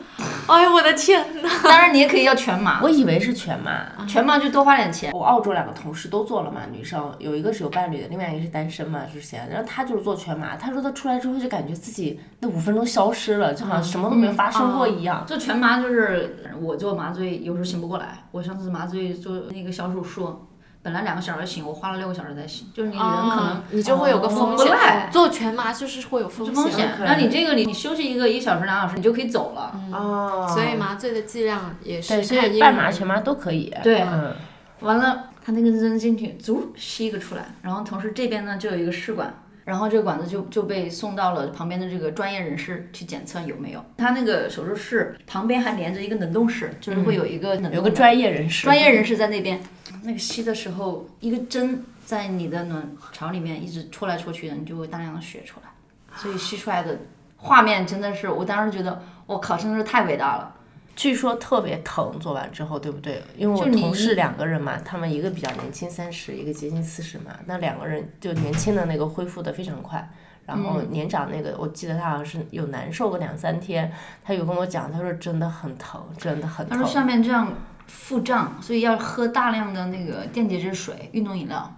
[0.47, 1.49] 哎呦我的天哪！
[1.63, 3.87] 当然你也可以要全麻，我以为是全麻。
[4.07, 5.11] 全麻就多花点钱。
[5.15, 15.25] 我澳洲两个同事都做了嘛，女生有一个是有伴侣的，另外一个是单身嘛之前，然后她就是做全麻，她说她出来之后就感觉自己那五分钟消失了，就好像什么都没有发生过一样。
[15.27, 20.47] 做全麻就是我做麻醉有时候醒不过来，我上次麻醉做那个小手术，
[20.85, 24.69] 本来两个小时醒，我花了六个小时才醒，就是你人可能啊你就会有个风险，
[25.11, 26.91] 做全麻就是会有风险。
[26.99, 29.75] 那你这个你你休息一个一小时两小时，你就可以走了。
[29.91, 32.23] 哦，所以麻醉的剂量也是
[32.61, 33.75] 半麻、全麻都可以。
[33.83, 34.35] 对嗯，
[34.81, 39.33] 完了，他那个扔进去，足吸一个出来，然后同时这边呢就有一个试管，
[39.65, 43.85] 然后这个管子就就被送到了旁边的这个专业人士去检测有没有。
[43.97, 48.65] 他那个手术室旁边还连着一个冷冻室，就是会有一个冷冻的有个专业人士。
[48.65, 49.61] 专业人士在那边。
[50.03, 55.71] 那个吸的时候，一个针在你的卵巢里面一直戳来戳去的，你就会大量的血出来，
[56.15, 56.99] 所以吸出来的
[57.39, 60.55] 画面真的是，我当时觉得，我靠，真的是太伟大了。
[60.97, 63.23] 据说特别疼，做完之后，对不对？
[63.37, 70.09] 因为我同事两个人嘛，他们一个比较年轻，三十，一个接近四十嘛，那两个人就年轻的那个恢复的非常快。
[70.47, 73.91] 然后嗯年长那个，我记得他好像是有难受个两三天，
[74.23, 76.79] 他有跟我讲，他说真的很疼，真的很疼。
[76.79, 77.51] 他说下面这样
[77.87, 81.75] 腹胀，所以要喝大量的那个电解质水、运动饮料，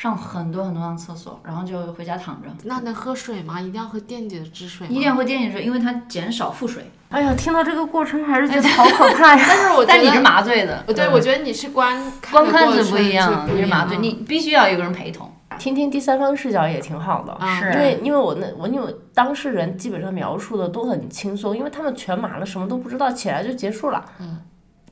[0.00, 2.48] 上很多很多趟厕所，然后就回家躺着。
[2.64, 3.60] 那能喝水吗？
[3.60, 4.90] 一定要喝电解质水吗？
[4.90, 6.90] 一定要喝电解质水，因为它减少腹水。
[7.10, 9.44] 哎呀，听到这个过程还是觉 得好可怕呀！
[9.46, 15.30] 但是我觉得但你是麻醉的，对，我觉得你是观观看是的不一样，你是麻醉，你必须要有一个人陪同。
[15.58, 17.36] 听听第三方视角也挺好的。
[17.74, 24.02] 因为因为我那我因为当事人基本上描述的都很轻松，因为他们全麻了，什么都不知道，起来就结束了。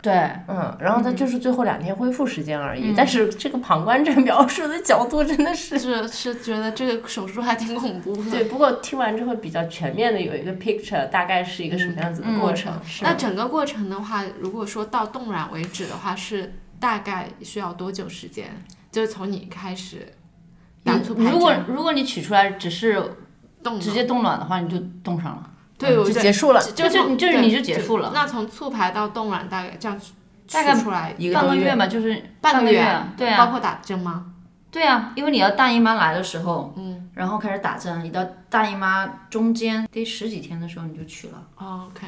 [0.01, 0.13] 对，
[0.47, 2.95] 嗯，然后他就是最后两天恢复时间而嗯已。
[2.97, 5.77] 但是这个旁观者 描述的角度真的是。
[5.77, 8.31] 是是觉得这个手术还挺恐怖的。
[8.31, 12.73] 对，不过听完之后比较全面的有一个 picture，大概是一个什么样子的过程。
[12.85, 18.47] 是那整个过程的话，如果说到冻卵为止的话，是大概需要多久时间？
[18.93, 20.15] 就是从你开始
[20.85, 23.03] 打出排如果如果你取出来只是
[23.63, 25.51] 冻直接冻卵的话，你就冻上了。
[25.79, 26.61] 对，我就结束了。
[26.61, 30.13] 就就就是你就结束了那从促排到冻卵大概这样取
[30.51, 34.27] 大概出来一个半个月吧，就是半个月对啊，包括打针吗？
[34.71, 42.07] 对啊，因为你要大姨妈来的时候，嗯，然后开始打针，你到大姨妈中间第十几天的时候你就取了，哦，OK，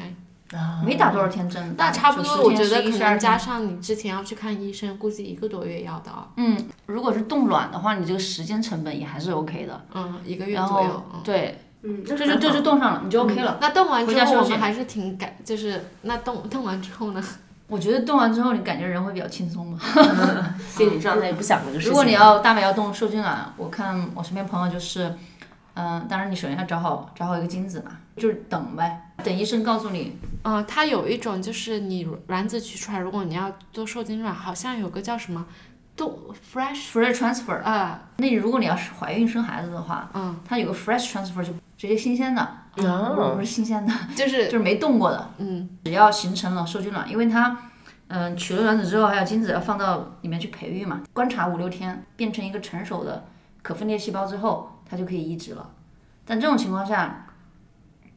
[0.85, 13.57] 没打多少天针，那差不多，我觉得可能加上你之前要去看医生，估计一个多月要的哦，嗯，如果是冻卵的话，你这个时间成本也还是 OK 的，嗯，一个月左右对，嗯，这就这就冻上了，你就 OK 了。
[13.59, 17.23] 那冻完之后，我们还是挺感，就是那冻冻完之后呢？
[17.67, 19.79] 我觉得动完之后，你感觉人会比较轻松嘛。
[20.69, 21.89] 心理状态也不想这个事情。
[21.89, 25.15] 如果你要大美要动受精卵，我看我身边朋友就是，
[25.75, 35.45] 嗯、当然你首先要找好找好一个精子嘛，就是等呗，等医生告诉你，嗯，它有一种就是你卵子取出来，如果你要做受精卵，好像有个叫什么
[36.01, 36.19] 动
[36.51, 37.61] fresh fresh transfer。
[37.61, 43.33] 啊，那如果你要是怀孕生孩子的话，嗯，它有个 fresh transfer 就直接新鲜的，不哦。
[43.35, 45.69] 不是新鲜的， 就是 就是没动过的，嗯。
[45.85, 47.55] 只要形成了受精卵，因为它，
[48.07, 53.25] 嗯、取了卵子之后，还有精子要放到里面去培育嘛，观察五六天，变成一个成熟的
[53.61, 55.69] 可分裂细胞之后，它就可以移植了。
[56.25, 57.27] 但这种情况下，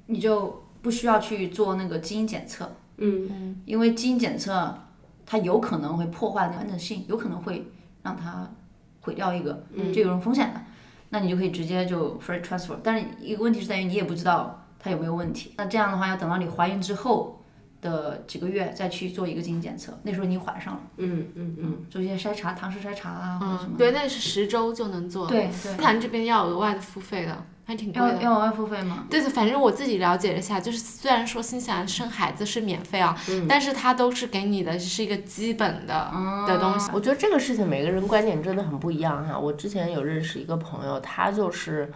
[0.07, 3.61] 你就不需要去做那个基因检测，嗯。
[3.67, 4.79] 因为基因检测
[5.27, 7.67] 它有可能会破坏那个完整性，有可能会
[8.05, 8.49] 让它
[9.01, 10.61] 毁掉一个，这有种风险的。
[11.09, 15.53] 那你就可以直接就 free transfer，但是一个问题是在于你也不知道它有没有问题。
[15.57, 17.44] 那这样的话要等到你怀孕之后
[17.85, 23.73] 的几个月再去做一个基因检测，那时候你怀上了，嗯嗯嗯，做一些筛查、唐氏筛查啊或者什么，。
[23.75, 25.29] 嗯对，那是十周就能做。
[25.29, 28.15] 对对日坛这边要额外的付费的，还挺贵的。
[28.15, 29.05] 要要额外付费吗？
[29.11, 33.15] 对的，反正我自己了解了一下，就是虽然说新西兰生孩子是免费啊，
[33.47, 36.11] 但是它都是给你的是一个基本的、
[36.47, 36.91] 的东西。
[36.95, 39.39] 我觉得这个事情每个人观点真的很不一样哈。
[39.39, 41.93] 我之前有认识一个朋友，他就是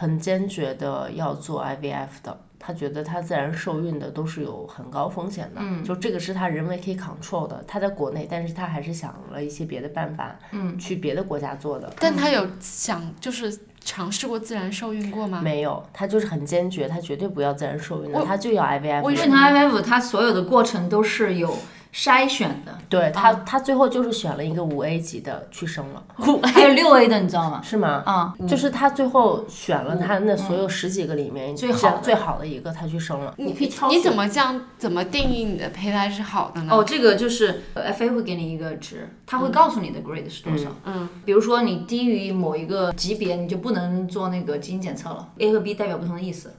[0.00, 7.62] 很坚决的要做 IVF 的，他觉得他自然受孕的都是有很高风险的，嗯就这个是他人为可以 control 的。
[7.68, 11.92] 他在国内，但是他还是想了一些别的办法，嗯，去别的国家做的。
[12.00, 15.42] 但他有想就是尝试过自然受孕过吗？
[15.42, 21.54] 没有，他就是很坚决，他绝对不要自然受孕的，他就要 IVF 为它 IVF 他所有的过程都是有
[21.92, 26.02] 筛选的，对他，他最后就是选了一个五 A 级的去生了，
[26.44, 27.60] 还有六 A 的，你知道吗？
[27.62, 28.02] 是吗？
[28.06, 33.34] 啊、就是他最后选了他那所有十几个里面最好最好的一个，他去生了。
[33.38, 36.72] 你可以挑你怎么这样怎么定义你的胚胎是好的呢？
[36.74, 40.70] 哦，这个就是呃 FA 会给你一个值，他会告诉你的 grade 是多少。
[40.84, 45.28] 嗯，比如说你低于某一个级别，你就不能做那个基因检测了。
[45.38, 46.54] A 和 B 代表不同的意思，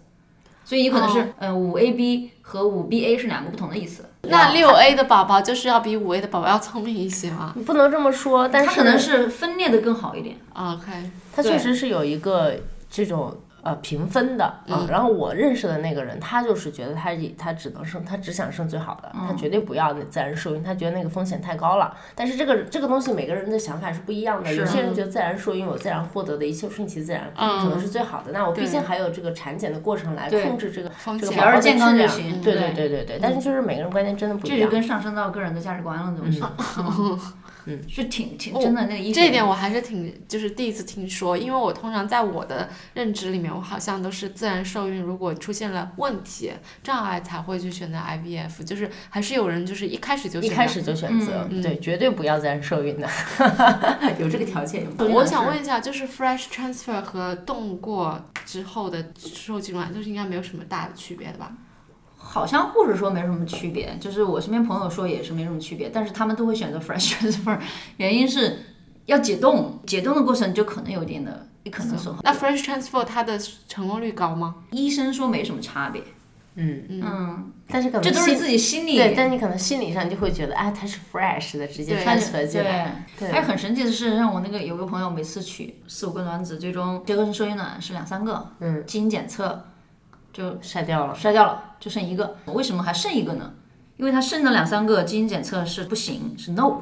[0.72, 4.06] 所以有可能是、嗯五 AB 和五 BA 是两个不同的意思。
[4.22, 10.38] 那六 A 的宝宝就是要比五 A 的宝宝要聪明一些吗你不能这么说，但是它可能是分裂的更好一点。
[10.54, 12.56] ？OK，他确实是有一个
[12.90, 19.28] 这种呃评分的啊、嗯然后我认识的那个人，他就是觉得他他只能生，他只想生最好的，嗯。
[19.28, 21.96] 他绝对不要那自然受孕，他觉得那个风险太高了。
[22.16, 27.64] 但是这个这个东西每个人的想法是不一样的，有些人觉得自然受孕我自然获得的一切顺其自然，嗯。
[27.64, 28.32] 可能是最好的。
[28.32, 32.54] 那我毕竟还有这个产检的过程来控制这个这个宝宝的只要是健康质量就行对。
[32.54, 34.70] 对对对对对，但是就是每个人观念真的不这就一样。
[34.70, 36.42] 跟上升到个人的价值观了，东西。
[37.66, 46.52] 嗯，嗯，是挺挺真的那个医学这一点我还是挺就是第一次听说，因为我通常在我的认知里面，我好像都是自然受孕，如果出现了问题
[46.84, 53.08] 障碍才会去选择 IVF，就是还是有人就是一开始就选择一开始就选择，嗯对，绝对不要自然受孕的，
[54.20, 54.88] 有这个条件。
[54.98, 61.52] 我想问一下，就是 fresh transfer 和冻过之后的受精卵，就是应该没有什么大的区别的吧？
[62.24, 67.60] 好像护士说没什么区别，就是我身边朋友说也是没什么区别，但是他们都会选择 fresh transfer，
[67.98, 68.60] 原因是
[69.08, 72.22] 要解冻，解冻的过程就可能有一点的，也可能损耗。
[72.24, 74.56] 那 fresh transfer 它的成功率高吗？
[74.72, 76.02] 医生说没什么差别，
[76.56, 83.06] 嗯，嗯，但是可能这都是自己心里对，但你可能心理上就会觉得，哎，它是 fresh 的，直接对 transfer 进来。
[83.18, 89.66] 对，对还有很神奇的是，让我那个有个朋友每次取四五个卵子，最终结合成受精卵是两三个，嗯，基因检测
[90.34, 91.16] 就筛掉了。
[91.16, 92.38] 筛掉了，就剩一个。
[92.46, 93.54] 为什么还剩一个呢？
[93.98, 96.80] 因为它剩的两三个基因检测是不行，是 no，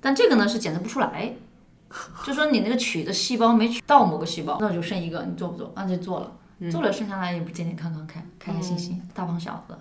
[0.00, 1.34] 但这个呢是检测不出来，
[2.24, 5.72] 就说你那个取的细胞没取到某个细胞，那就剩一个，你做不做？
[5.74, 9.76] 那就做了，做了剩下来也不健健康康、开开开心心，大胖小子。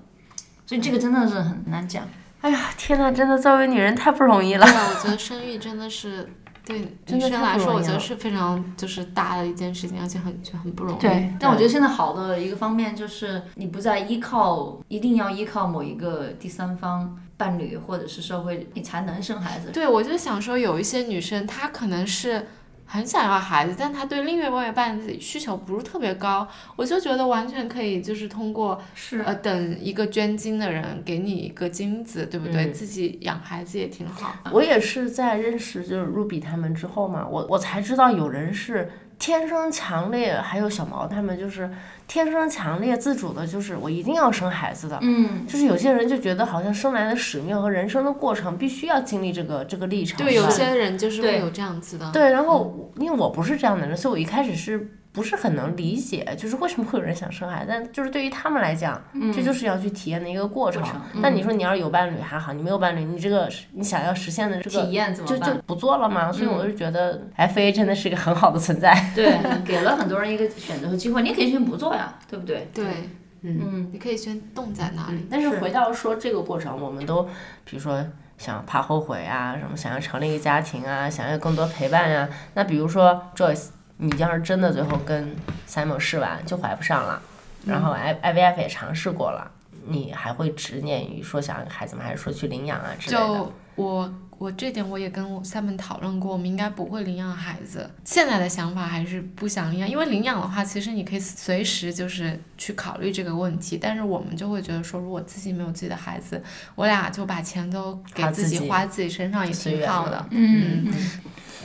[0.65, 2.07] 所以这个真的是很难讲。
[2.41, 4.73] 哎呀，天呐，真的作为女人太不容易了对。
[4.73, 6.27] 啊，我觉得生育真的是
[6.69, 11.01] 对女生来说，我觉得是非常就是大的一件事情，而且很就很不容易。
[11.01, 19.71] 对，但我觉得现在好的一个方面就是你不再依靠，一定要依靠某一个第三方伴侣或者是社会，你才能生孩子。
[19.71, 22.47] 对，我就想说，有一些女生她可能是
[22.91, 32.65] 很想要孩子，但他对另外一半的需求不是特别高，我就觉得完全可以，就是通过是呃等一个捐精的人给你一个精子，对不对？
[32.65, 34.33] 嗯自己养孩子也挺好。
[34.51, 41.69] 我也是在认识就是 Ruby 他们之后嘛，我我才知道有人是天生强烈，还有小毛他们就是
[42.07, 44.97] 天生强烈自主的，就是我一定要生孩子的。
[45.01, 50.17] 嗯，就是有些人就觉得好像生来的使命和人生的过程必须要经历这个这个历程。
[50.17, 52.09] 对，有些人就是会对有这样子的。
[52.11, 54.89] 对，然后我因为我不是这样的人，所以我一开始是
[55.19, 59.01] 不是很能理解，就是为什么会有人想生孩子，但就是对于他们来讲，
[59.33, 60.81] 这就是要去体验的一个过程。
[61.15, 65.53] 那你说你要是有伴侣还好，你没有伴侣，你这个你想要实现的这个体验怎么就就？
[65.65, 66.31] 不做了嘛。
[66.31, 68.93] 所以我就觉得 F A 真的是一个很好的存在。
[69.13, 72.69] 对， 给了很多人一个选择和机会，你可以选不做呀，对不对？
[72.73, 72.85] 对，
[73.41, 75.27] 嗯，你可以先冻在那里。
[75.29, 77.23] 但是回到说这个过程，我们都
[77.65, 78.01] 比如说
[78.37, 83.67] 想怕后悔啊，什么想要成立一个家庭啊，想要更多陪伴呀、那比如说 Joyce，
[84.01, 85.35] 你要是真的最后跟
[85.67, 87.21] Simon 试完就怀不上了，
[87.65, 89.51] 然后 I I V F 也尝试过了，
[89.87, 92.03] 你还会执念于说想要个孩子吗？
[92.05, 93.27] 还是说去领养啊之类的？
[93.27, 97.91] 就我我这点我也跟我 Simon 讨论过，我们应该不会领养孩子。
[98.05, 103.77] 现在的想法还是不想领养，因为领养的话，其实你可以随时就是去考虑这个问题。
[103.77, 106.41] 但是我们就会觉得说，如果自己没有自己的孩子，
[106.75, 110.25] 我俩就把钱都给自己己花自己身上也挺好的。
[110.31, 110.87] 嗯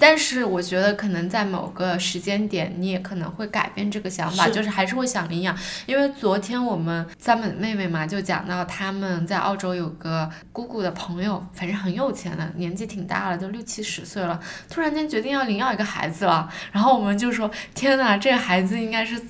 [0.01, 5.57] 但是我觉得可能在某个时间点，你也可能会改变这个想法，是就是还是会想领养。
[5.87, 16.49] 因为昨天我们 Simon 的妹妹嘛，就讲到他们在澳洲有个姑姑的朋友，反正很有钱的，年纪挺大了，都六七十岁了，突然间决定要领养一个孩子了。
[16.73, 19.21] 然后我们就说：天呐，这个孩子应该是。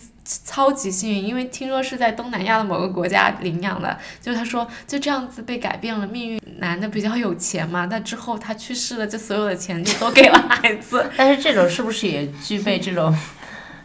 [0.44, 6.40] 超级幸运，因为听说是在东南亚的某个国家领养的，就他说就这样子被改变了命运。
[6.58, 11.04] 男的比较有钱嘛，但之后他去世了，就所有的钱就都给了孩子。
[11.16, 13.12] 但是这种是不是也具备这种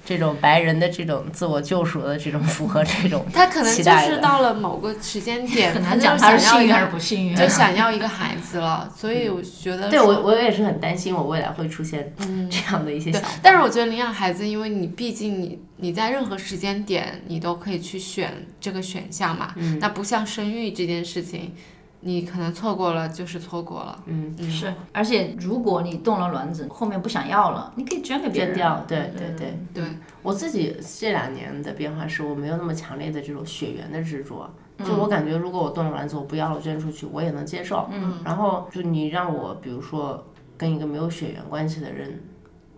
[0.06, 7.36] 这种白人的这种自我救赎的这种符合这种他可能就是到了某个时间点，很难讲他是想要一幸运还是个，不幸运。
[7.36, 8.92] 就想要一个孩子了。
[8.96, 21.54] 所以我觉得对我，我也是很担心我未来会出现嗯这样的一些想法。，但是我觉得领养孩子，因为你毕竟你你在任何时间点你都可以去选这个选项嘛，嗯那不像生育这件事情，
[22.02, 24.04] 你可能错过了就是错过了。
[24.06, 28.56] 嗯，嗯，是，而且如果你动了卵子，后面不想要了，你可以捐给别人。
[28.56, 29.58] 捐掉，对对对。
[29.74, 29.84] 对，
[30.22, 37.88] 我自己这两年的变化是我没有那么强烈的这种血缘的执着，嗯就我感觉如果我动了卵子我不要了捐出去，我也能接受。
[37.92, 40.26] 嗯，然后就你让我比如说
[40.58, 42.22] 跟一个没有血缘关系的人。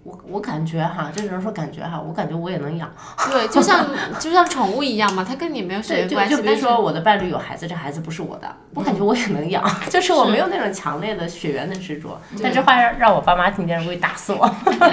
[0.04, 2.91] 我我感觉哈，这只能说感觉哈，我感觉我也能养。
[3.32, 3.88] 对，就像
[4.20, 12.20] 就像宠物一样嘛，它跟你没有血对，就缘关系，就比如说我的伴侣有孩子，这孩子不是我的，我感觉我也能养， 就是我没有那种强烈的血缘的执着。
[12.41, 14.47] 但这话让让我爸妈听见了会打死我。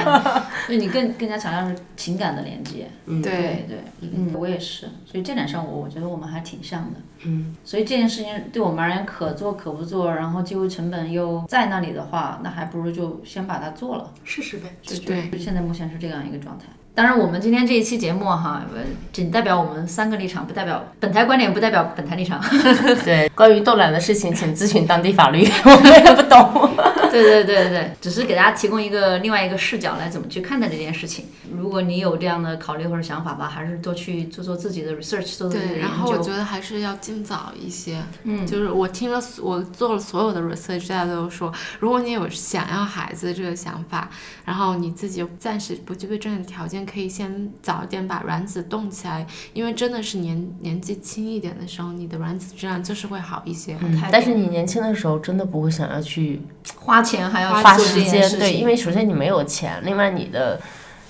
[0.66, 2.86] 所以你更更加强调是情感的连接。
[3.06, 4.86] 嗯对对对，嗯，我也是。
[5.06, 7.00] 所以这点上我我觉得我们还挺像的。
[7.24, 14.12] 嗯，所以这件事情对我们而言可做可不做，然后机会成本又在那里的话，那还不如就先把它做了。
[14.24, 14.68] 试试呗。
[15.01, 16.66] 对就现在目前是这样一个状态。
[16.99, 18.80] 当然，我们今天这一期节目哈，呃
[19.12, 22.42] 仅代表我们三个立场，不代表本台观点，不代表本台立场。
[23.07, 26.74] 对，关于冻卵的事情，请咨询当地法律， 我们也不懂。
[27.12, 31.26] 对对对对对，只是给大家提供一个另外一个视角来怎么去看待这件事情。
[31.57, 36.18] 如果你有这样的考虑或者想法吧，还是多去做做自己的 research，做做自己的对，研然后我。
[36.18, 38.03] 觉得还是要尽早一些。
[38.24, 44.11] 嗯，就是我听了，我做了所有的 research，大家都说，如果你有想要孩子这个想法，
[44.44, 53.76] 然后你自己暂时不具备这样的条件，可以先早一点把卵子冻起来，因为真的是年年纪轻一点的时候，你的卵子质量就是会好一些。
[53.80, 56.41] 嗯但是你年轻的时候真的不会想要去
[56.76, 60.61] 花钱还要花时间，对，因为首先你没有钱，另外你的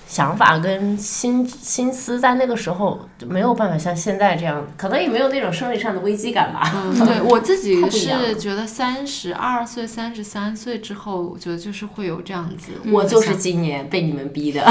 [0.09, 6.71] 想法跟心心思在那个时候就没有办法像现在这样，可能也没有那种生理上的危机感吧。
[6.73, 12.71] 嗯，对我自己 是觉得三十二岁、三十三岁之后，我觉得就是会有这样子。
[12.91, 14.65] 我就是今年被你们逼的。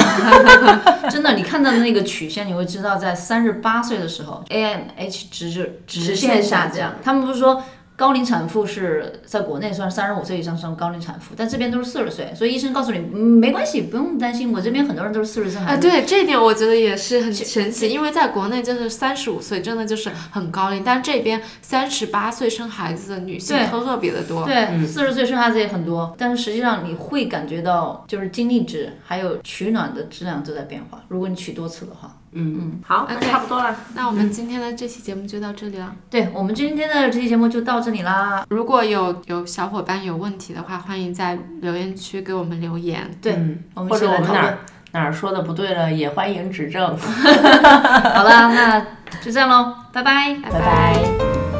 [1.09, 6.97] 真的，你看到的那个曲线，你会知道，在三十八岁的时候，AMH 值就直线下降。
[7.01, 7.62] 他们不是说
[7.99, 14.53] 高龄产妇是在国内算三十五岁以上算高龄产妇，但这边都是四十岁，所以医生告诉你，嗯，没关系，不用担心。
[14.53, 15.83] 我这边很多人都是四十岁孩啊，子。
[15.83, 24.47] 对这一点我觉得也是很神奇，因为在国内就是三十五岁真的就是很高龄，但这边三十八岁生孩子的女性对特别的多。
[24.47, 31.03] 对，四十岁生孩子也很多，但是实际上你会感觉到，就是精力值还有取暖的质量都在变化。
[31.09, 33.74] 如果你取多次的话，嗯嗯，好，那差不多了。
[33.95, 35.95] 那我们今天的这期节目就到这里了。
[36.11, 38.45] 对我们今天的这期节目就到这里啦。
[38.51, 43.11] 如果有有小伙伴有问题的话，欢迎在留言区给我们留言。
[43.20, 44.59] 对嗯我们或者我们哪儿。
[44.91, 46.83] 哪儿说的不对了，也欢迎指正。
[46.97, 48.81] 好啦，那
[49.20, 50.35] 就这样喽，拜拜。
[50.43, 51.58] 拜拜拜